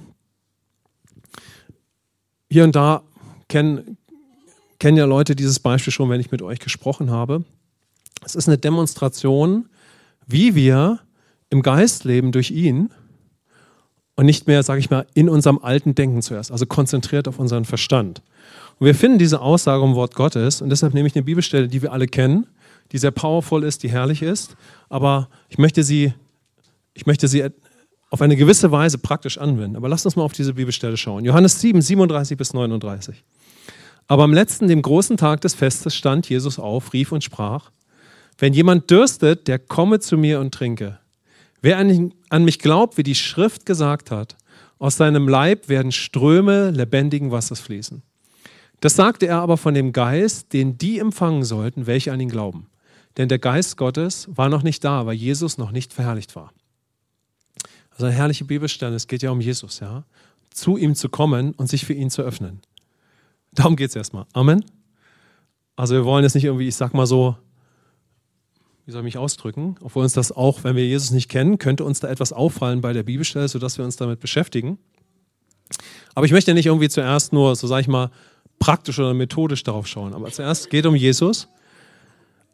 [2.54, 3.02] Hier und da
[3.48, 3.98] kennen,
[4.78, 7.46] kennen ja Leute dieses Beispiel schon, wenn ich mit euch gesprochen habe.
[8.24, 9.70] Es ist eine Demonstration,
[10.28, 11.00] wie wir
[11.50, 12.92] im Geist leben durch ihn
[14.16, 17.66] und nicht mehr, sage ich mal, in unserem alten Denken zuerst, also konzentriert auf unseren
[17.66, 18.22] Verstand.
[18.78, 21.82] Und wir finden diese Aussage im Wort Gottes und deshalb nehme ich eine Bibelstelle, die
[21.82, 22.46] wir alle kennen,
[22.92, 24.58] die sehr powerful ist, die herrlich ist,
[24.90, 26.14] aber ich möchte sie
[26.94, 27.50] ich möchte sie
[28.14, 29.76] auf eine gewisse Weise praktisch anwenden.
[29.76, 31.26] Aber lasst uns mal auf diese Bibelstelle schauen.
[31.26, 33.24] Johannes 7, 37 bis 39.
[34.06, 37.72] Aber am letzten, dem großen Tag des Festes, stand Jesus auf, rief und sprach,
[38.38, 41.00] wenn jemand dürstet, der komme zu mir und trinke.
[41.64, 44.38] Wer an mich glaubt, wie die Schrift gesagt hat,
[44.78, 48.04] aus seinem Leib werden Ströme lebendigen Wassers fließen.
[48.80, 52.68] Das sagte er aber von dem Geist, den die empfangen sollten, welche an ihn glauben.
[53.18, 56.52] Denn der Geist Gottes war noch nicht da, weil Jesus noch nicht verherrlicht war.
[57.94, 60.04] Also eine herrliche Bibelstelle, es geht ja um Jesus, ja.
[60.50, 62.62] Zu ihm zu kommen und sich für ihn zu öffnen.
[63.52, 64.26] Darum geht es erstmal.
[64.34, 64.64] Amen.
[65.76, 67.36] Also wir wollen jetzt nicht irgendwie, ich sag mal so,
[68.86, 71.84] wie soll ich mich ausdrücken, obwohl uns das auch, wenn wir Jesus nicht kennen, könnte
[71.84, 74.78] uns da etwas auffallen bei der Bibelstelle, sodass wir uns damit beschäftigen.
[76.16, 78.12] Aber ich möchte nicht irgendwie zuerst nur, so sage ich mal,
[78.60, 80.14] praktisch oder methodisch darauf schauen.
[80.14, 81.48] Aber zuerst geht es um Jesus.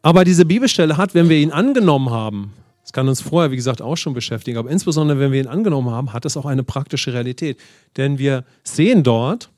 [0.02, 2.54] Aber diese Bibelstelle hat, wenn wir ihn angenommen haben,
[2.90, 5.92] das kann uns vorher, wie gesagt, auch schon beschäftigen, aber insbesondere, wenn wir ihn angenommen
[5.92, 7.60] haben, hat es auch eine praktische Realität.
[7.98, 9.52] Denn wir sehen dort,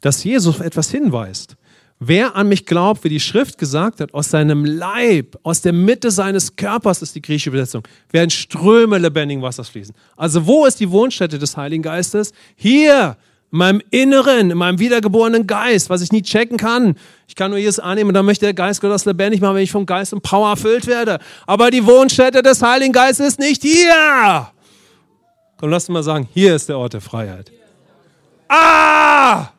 [0.00, 1.56] dass Jesus etwas hinweist.
[1.98, 6.10] Wer an mich glaubt, wie die Schrift gesagt hat, aus seinem Leib, aus der Mitte
[6.10, 9.94] seines Körpers ist die griechische Übersetzung, werden Ströme lebendigen Wassers fließen.
[10.16, 12.32] Also wo ist die Wohnstätte des Heiligen Geistes?
[12.56, 13.18] Hier,
[13.52, 16.96] in meinem Inneren, in meinem wiedergeborenen Geist, was ich nie checken kann.
[17.28, 19.70] Ich kann nur Jesus annehmen und dann möchte der Geist Gottes lebendig machen, wenn ich
[19.70, 21.18] vom Geist und Power erfüllt werde.
[21.46, 24.50] Aber die Wohnstätte des Heiligen Geistes ist nicht hier.
[25.58, 27.52] Komm, lass uns mal sagen, hier ist der Ort der Freiheit.
[28.48, 29.50] Ah!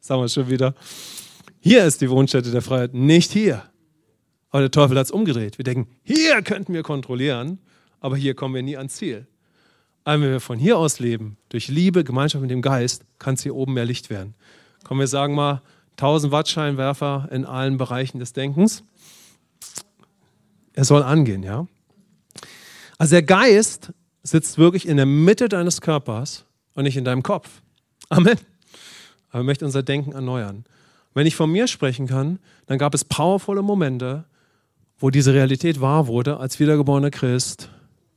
[0.00, 0.74] Sagen wir schon wieder.
[1.60, 3.62] Hier ist die Wohnstätte der Freiheit, nicht hier.
[4.50, 5.58] Aber der Teufel hat es umgedreht.
[5.58, 7.58] Wir denken, hier könnten wir kontrollieren,
[8.00, 9.26] aber hier kommen wir nie ans Ziel.
[10.06, 13.42] Aber wenn wir von hier aus leben, durch Liebe, Gemeinschaft mit dem Geist, kann es
[13.42, 14.34] hier oben mehr Licht werden.
[14.84, 15.62] Kommen wir sagen mal
[15.96, 18.84] 1000 Watt Scheinwerfer in allen Bereichen des Denkens.
[20.74, 21.66] Er soll angehen, ja.
[22.98, 23.92] Also der Geist
[24.22, 26.44] sitzt wirklich in der Mitte deines Körpers
[26.74, 27.60] und nicht in deinem Kopf.
[28.08, 28.38] Amen.
[29.30, 30.66] Aber er möchte unser Denken erneuern.
[31.14, 34.24] Wenn ich von mir sprechen kann, dann gab es powervolle Momente,
[35.00, 37.70] wo diese Realität wahr wurde, als wiedergeborener Christ,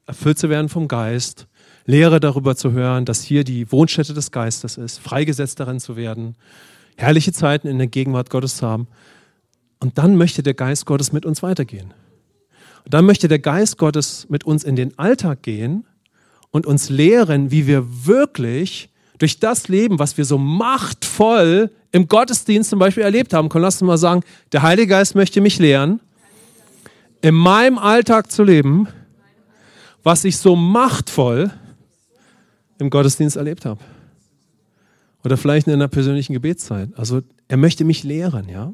[0.05, 1.47] erfüllt zu werden vom Geist,
[1.85, 6.35] Lehre darüber zu hören, dass hier die Wohnstätte des Geistes ist, freigesetzt darin zu werden,
[6.97, 8.87] herrliche Zeiten in der Gegenwart Gottes zu haben.
[9.79, 11.93] Und dann möchte der Geist Gottes mit uns weitergehen.
[12.85, 15.85] Und dann möchte der Geist Gottes mit uns in den Alltag gehen
[16.51, 22.69] und uns lehren, wie wir wirklich durch das Leben, was wir so machtvoll im Gottesdienst
[22.69, 24.21] zum Beispiel erlebt haben, können lass uns mal sagen,
[24.51, 25.99] der Heilige Geist möchte mich lehren,
[27.21, 28.87] in meinem Alltag zu leben,
[30.03, 31.51] was ich so machtvoll
[32.79, 33.79] im Gottesdienst erlebt habe.
[35.23, 36.89] Oder vielleicht in einer persönlichen Gebetszeit.
[36.95, 38.73] Also er möchte mich lehren, ja.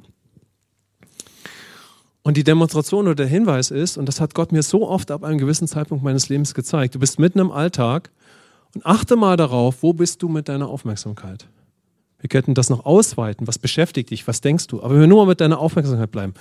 [2.21, 5.23] Und die Demonstration oder der Hinweis ist, und das hat Gott mir so oft ab
[5.23, 8.09] einem gewissen Zeitpunkt meines Lebens gezeigt, du bist mitten im Alltag
[8.73, 11.47] und achte mal darauf, wo bist du mit deiner Aufmerksamkeit.
[12.19, 13.47] Wir könnten das noch ausweiten.
[13.47, 14.27] Was beschäftigt dich?
[14.27, 14.81] Was denkst du?
[14.81, 16.33] Aber wenn wir nur mal mit deiner Aufmerksamkeit bleiben.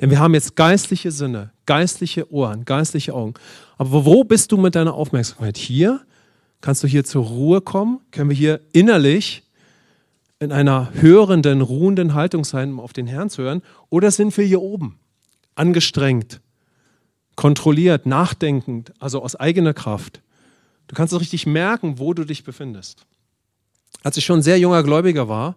[0.00, 3.34] Denn wir haben jetzt geistliche Sinne, geistliche Ohren, geistliche Augen.
[3.76, 5.56] Aber wo bist du mit deiner Aufmerksamkeit?
[5.56, 6.00] Hier?
[6.60, 8.00] Kannst du hier zur Ruhe kommen?
[8.10, 9.42] Können wir hier innerlich
[10.40, 13.62] in einer hörenden, ruhenden Haltung sein, um auf den Herrn zu hören?
[13.90, 14.98] Oder sind wir hier oben,
[15.54, 16.40] angestrengt,
[17.36, 20.20] kontrolliert, nachdenkend, also aus eigener Kraft?
[20.88, 23.06] Du kannst es richtig merken, wo du dich befindest.
[24.02, 25.56] Als ich schon sehr junger Gläubiger war,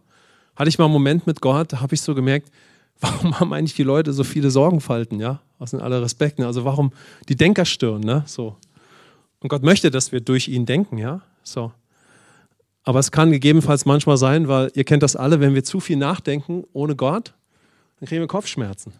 [0.56, 2.52] hatte ich mal einen Moment mit Gott, da habe ich so gemerkt,
[3.02, 5.42] warum haben eigentlich die Leute so viele Sorgenfalten, ja?
[5.58, 6.46] Aus aller Respekt, ne?
[6.46, 6.92] Also warum
[7.30, 8.24] die Denkerstirn, ne?
[8.28, 8.58] So.
[9.42, 11.22] Und Gott möchte, dass wir durch ihn denken, ja?
[11.44, 11.72] So.
[12.84, 15.98] Aber es kann gegebenenfalls manchmal sein, weil ihr kennt das alle, wenn wir zu viel
[15.98, 17.34] nachdenken ohne Gott,
[18.00, 18.94] dann kriegen wir Kopfschmerzen.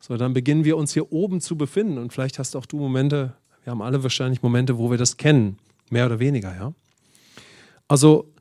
[0.00, 3.34] So, dann beginnen wir uns hier oben zu befinden und vielleicht hast auch du Momente,
[3.62, 5.58] wir haben alle wahrscheinlich Momente, wo wir das kennen,
[5.90, 6.72] mehr oder weniger, ja.
[7.88, 8.32] Also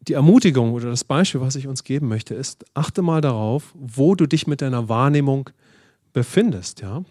[0.00, 4.14] die Ermutigung oder das Beispiel, was ich uns geben möchte, ist, achte mal darauf, wo
[4.14, 5.50] du dich mit deiner Wahrnehmung
[6.12, 7.04] befindest, ja.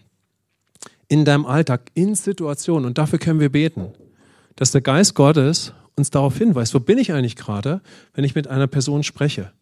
[1.12, 2.86] In deinem Alltag, in Situationen.
[2.86, 3.92] Und dafür können wir beten,
[4.56, 7.82] dass der Geist Gottes uns darauf hinweist, wo bin ich eigentlich gerade,
[8.14, 9.52] wenn ich mit einer Person spreche.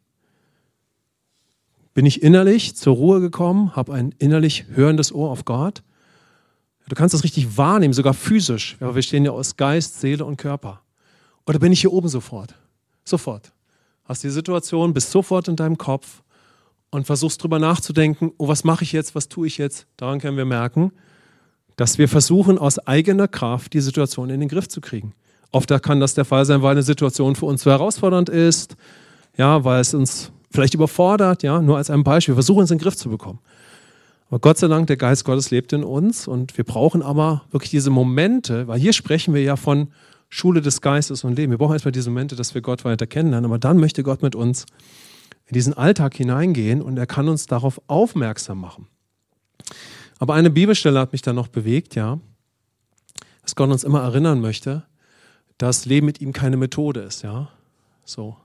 [1.93, 5.83] Bin ich innerlich zur Ruhe gekommen, habe ein innerlich hörendes Ohr auf Gott?
[6.89, 8.77] Du kannst das richtig wahrnehmen, sogar physisch.
[8.79, 10.83] Ja, wir stehen ja aus Geist, Seele und Körper.
[11.49, 12.55] Oder bin ich hier oben sofort?
[13.05, 13.51] Sofort.
[14.05, 16.23] Hast die Situation, bist sofort in deinem Kopf
[16.91, 19.89] und versuchst drüber nachzudenken, oh, was mache ich jetzt, was tue ich jetzt?
[19.97, 20.93] Daran können wir merken,
[21.81, 25.15] dass wir versuchen, aus eigener Kraft die Situation in den Griff zu kriegen.
[25.51, 28.77] Oft kann das der Fall sein, weil eine Situation für uns zu herausfordernd ist,
[29.39, 32.33] ja, weil es uns vielleicht überfordert, ja, nur als ein Beispiel.
[32.33, 33.39] Wir versuchen es in den Griff zu bekommen.
[34.29, 37.71] Aber Gott sei Dank, der Geist Gottes lebt in uns und wir brauchen aber wirklich
[37.71, 39.89] diese Momente, weil hier sprechen wir ja von
[40.29, 41.51] Schule des Geistes und Leben.
[41.51, 44.35] Wir brauchen erstmal diese Momente, dass wir Gott weiter kennenlernen, aber dann möchte Gott mit
[44.35, 44.67] uns
[45.47, 48.87] in diesen Alltag hineingehen und er kann uns darauf aufmerksam machen.
[50.21, 52.21] Aber eine Bibelstelle hat mich dann noch bewegt, ja,
[53.43, 54.85] dass Gott uns immer erinnern möchte,
[55.59, 57.49] dass Leben mit ihm keine Methode ist, ja,
[58.05, 58.37] so,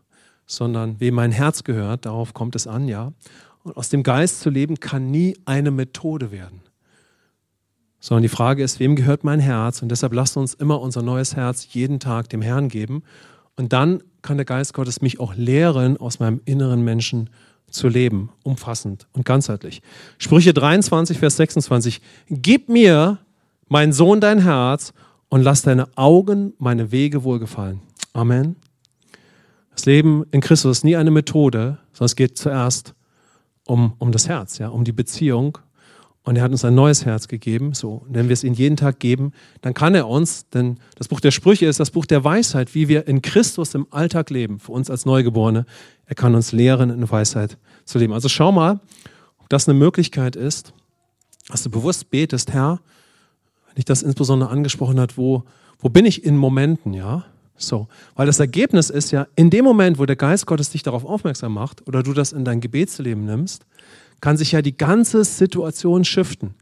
[0.48, 3.14] sondern wem mein Herz gehört, darauf kommt es an, ja.
[3.64, 6.62] Und aus dem Geist zu leben kann nie eine Methode werden
[8.06, 9.82] sondern die Frage ist, wem gehört mein Herz?
[9.82, 13.02] Und deshalb lasst uns immer unser neues Herz jeden Tag dem Herrn geben.
[13.56, 17.32] Und dann kann der Geist Gottes mich auch lehren, aus meinem inneren Menschen
[17.70, 19.82] zu leben, umfassend und ganzheitlich.
[20.18, 22.02] Sprüche 23, Vers 26.
[22.30, 23.20] Gib mir,
[23.68, 24.94] mein Sohn, dein Herz
[25.30, 27.82] und lass deine Augen meine Wege wohlgefallen.
[28.14, 28.56] Amen.
[29.72, 32.94] Das Leben in Christus ist nie eine Methode, sondern es geht zuerst
[33.66, 35.58] um, um das Herz, ja, um die Beziehung
[36.26, 37.74] und er hat uns ein neues Herz gegeben.
[37.74, 41.08] So, und wenn wir es ihm jeden Tag geben, dann kann er uns, denn das
[41.08, 44.60] Buch der Sprüche ist das Buch der Weisheit, wie wir in Christus im Alltag leben,
[44.60, 45.66] für uns als Neugeborene.
[46.08, 48.14] Er kann uns lehren, in Weisheit zu leben.
[48.14, 48.80] Also schau mal,
[49.38, 50.74] ob das eine Möglichkeit ist,
[51.50, 52.80] dass du bewusst betest, Herr,
[53.68, 55.44] wenn ich das insbesondere angesprochen hat, wo,
[55.80, 57.26] wo bin ich in Momenten, ja?
[57.58, 61.06] So, weil das Ergebnis ist ja, in dem Moment, wo der Geist Gottes dich darauf
[61.06, 63.66] aufmerksam macht oder du das in dein Gebetsleben nimmst,
[64.20, 66.56] kann sich ja die ganze Situation shiften.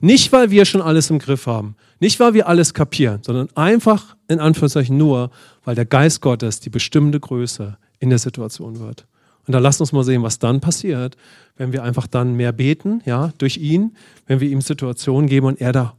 [0.00, 4.16] Nicht, weil wir schon alles im Griff haben, nicht, weil wir alles kapieren, sondern einfach
[4.28, 5.30] in Anführungszeichen nur,
[5.64, 9.06] weil der Geist Gottes die bestimmte Größe in der Situation wird.
[9.46, 11.16] Und Und dann lasst uns mal sehen, was dann passiert,
[11.56, 13.96] wenn wir einfach dann mehr beten, ja, durch ihn,
[14.28, 15.96] wenn wir ihm Situationen geben und er da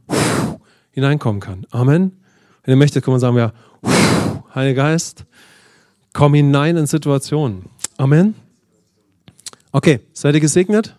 [0.92, 1.66] hineinkommen kann.
[1.70, 2.12] Amen.
[2.64, 3.52] Wenn er möchte, kann man sagen, ja,
[4.54, 5.26] Heiliger Geist,
[6.14, 7.66] komm hinein in Situationen.
[7.98, 8.34] Amen.
[9.70, 10.96] Okay, seid ihr gesegnet?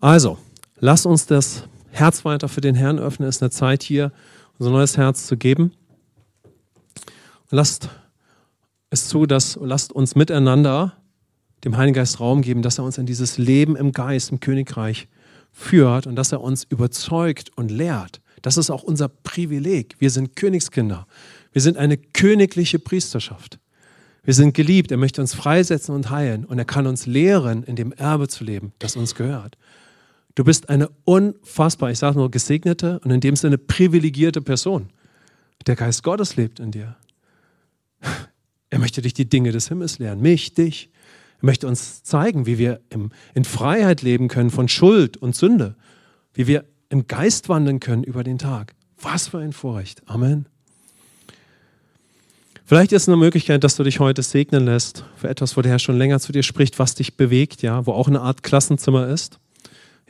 [0.00, 0.38] Also,
[0.80, 3.28] lasst uns das Herz weiter für den Herrn öffnen.
[3.28, 4.12] Es ist eine Zeit hier,
[4.58, 5.72] unser neues Herz zu geben.
[7.50, 7.90] Lasst
[8.90, 10.94] es zu, dass lasst uns miteinander
[11.64, 15.08] dem Heiligen Geist Raum geben, dass er uns in dieses Leben im Geist, im Königreich
[15.52, 18.20] führt und dass er uns überzeugt und lehrt.
[18.42, 19.96] Das ist auch unser Privileg.
[19.98, 21.06] Wir sind Königskinder.
[21.52, 23.58] Wir sind eine königliche Priesterschaft.
[24.22, 24.92] Wir sind geliebt.
[24.92, 26.44] Er möchte uns freisetzen und heilen.
[26.44, 29.56] Und er kann uns lehren, in dem Erbe zu leben, das uns gehört.
[30.36, 34.90] Du bist eine unfassbar, ich sage nur gesegnete und in dem Sinne privilegierte Person.
[35.66, 36.96] Der Geist Gottes lebt in dir.
[38.70, 40.90] Er möchte dich die Dinge des Himmels lehren, mich, dich.
[41.40, 45.76] Er möchte uns zeigen, wie wir im, in Freiheit leben können von Schuld und Sünde,
[46.34, 48.74] wie wir im Geist wandeln können über den Tag.
[49.00, 50.02] Was für ein Vorrecht.
[50.06, 50.46] Amen.
[52.64, 55.78] Vielleicht ist eine Möglichkeit, dass du dich heute segnen lässt für etwas, wo der Herr
[55.78, 59.38] schon länger zu dir spricht, was dich bewegt, ja, wo auch eine Art Klassenzimmer ist,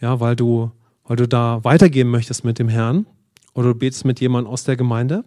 [0.00, 0.72] ja, weil du,
[1.04, 3.06] weil du da weitergehen möchtest mit dem Herrn
[3.54, 5.24] oder du betest mit jemandem aus der Gemeinde.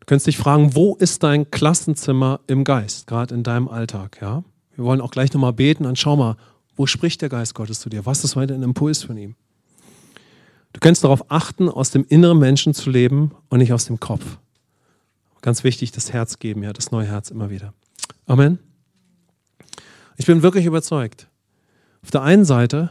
[0.00, 4.42] Du könntest dich fragen, wo ist dein Klassenzimmer im Geist, gerade in deinem Alltag, ja?
[4.74, 6.36] Wir wollen auch gleich nochmal beten und schau mal,
[6.74, 8.06] wo spricht der Geist Gottes zu dir?
[8.06, 9.34] Was ist heute ein Impuls von ihm?
[10.72, 14.38] Du kannst darauf achten, aus dem inneren Menschen zu leben und nicht aus dem Kopf.
[15.42, 17.74] Ganz wichtig, das Herz geben, ja, das neue Herz immer wieder.
[18.26, 18.58] Amen.
[20.16, 21.28] Ich bin wirklich überzeugt.
[22.02, 22.90] Auf der einen Seite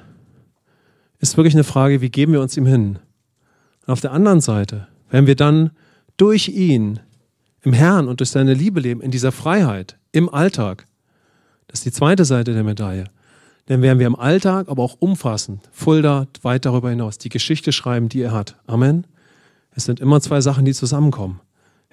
[1.19, 2.99] ist wirklich eine Frage, wie geben wir uns ihm hin?
[3.85, 5.71] Und auf der anderen Seite, wenn wir dann
[6.19, 6.99] durch ihn
[7.61, 10.85] im Herrn und durch seine Liebe leben, in dieser Freiheit, im Alltag,
[11.67, 13.05] das ist die zweite Seite der Medaille,
[13.67, 18.09] dann werden wir im Alltag, aber auch umfassend, Fulda weit darüber hinaus, die Geschichte schreiben,
[18.09, 18.55] die er hat.
[18.67, 19.05] Amen.
[19.71, 21.39] Es sind immer zwei Sachen, die zusammenkommen.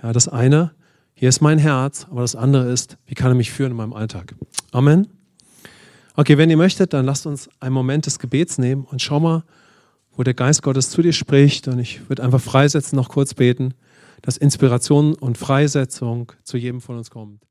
[0.03, 0.72] Ja, das eine,
[1.14, 3.93] hier ist mein Herz, aber das andere ist, wie kann er mich führen in meinem
[3.93, 4.35] Alltag?
[4.72, 5.07] Amen.
[6.14, 9.45] Okay, wenn ihr möchtet, dann lasst uns einen Moment des Gebets nehmen und schau mal,
[10.16, 11.68] wo der Geist Gottes zu dir spricht.
[11.68, 13.74] Und ich würde einfach freisetzen, noch kurz beten,
[14.27, 17.47] dass Inspiration und Freisetzung zu jedem von uns kommt.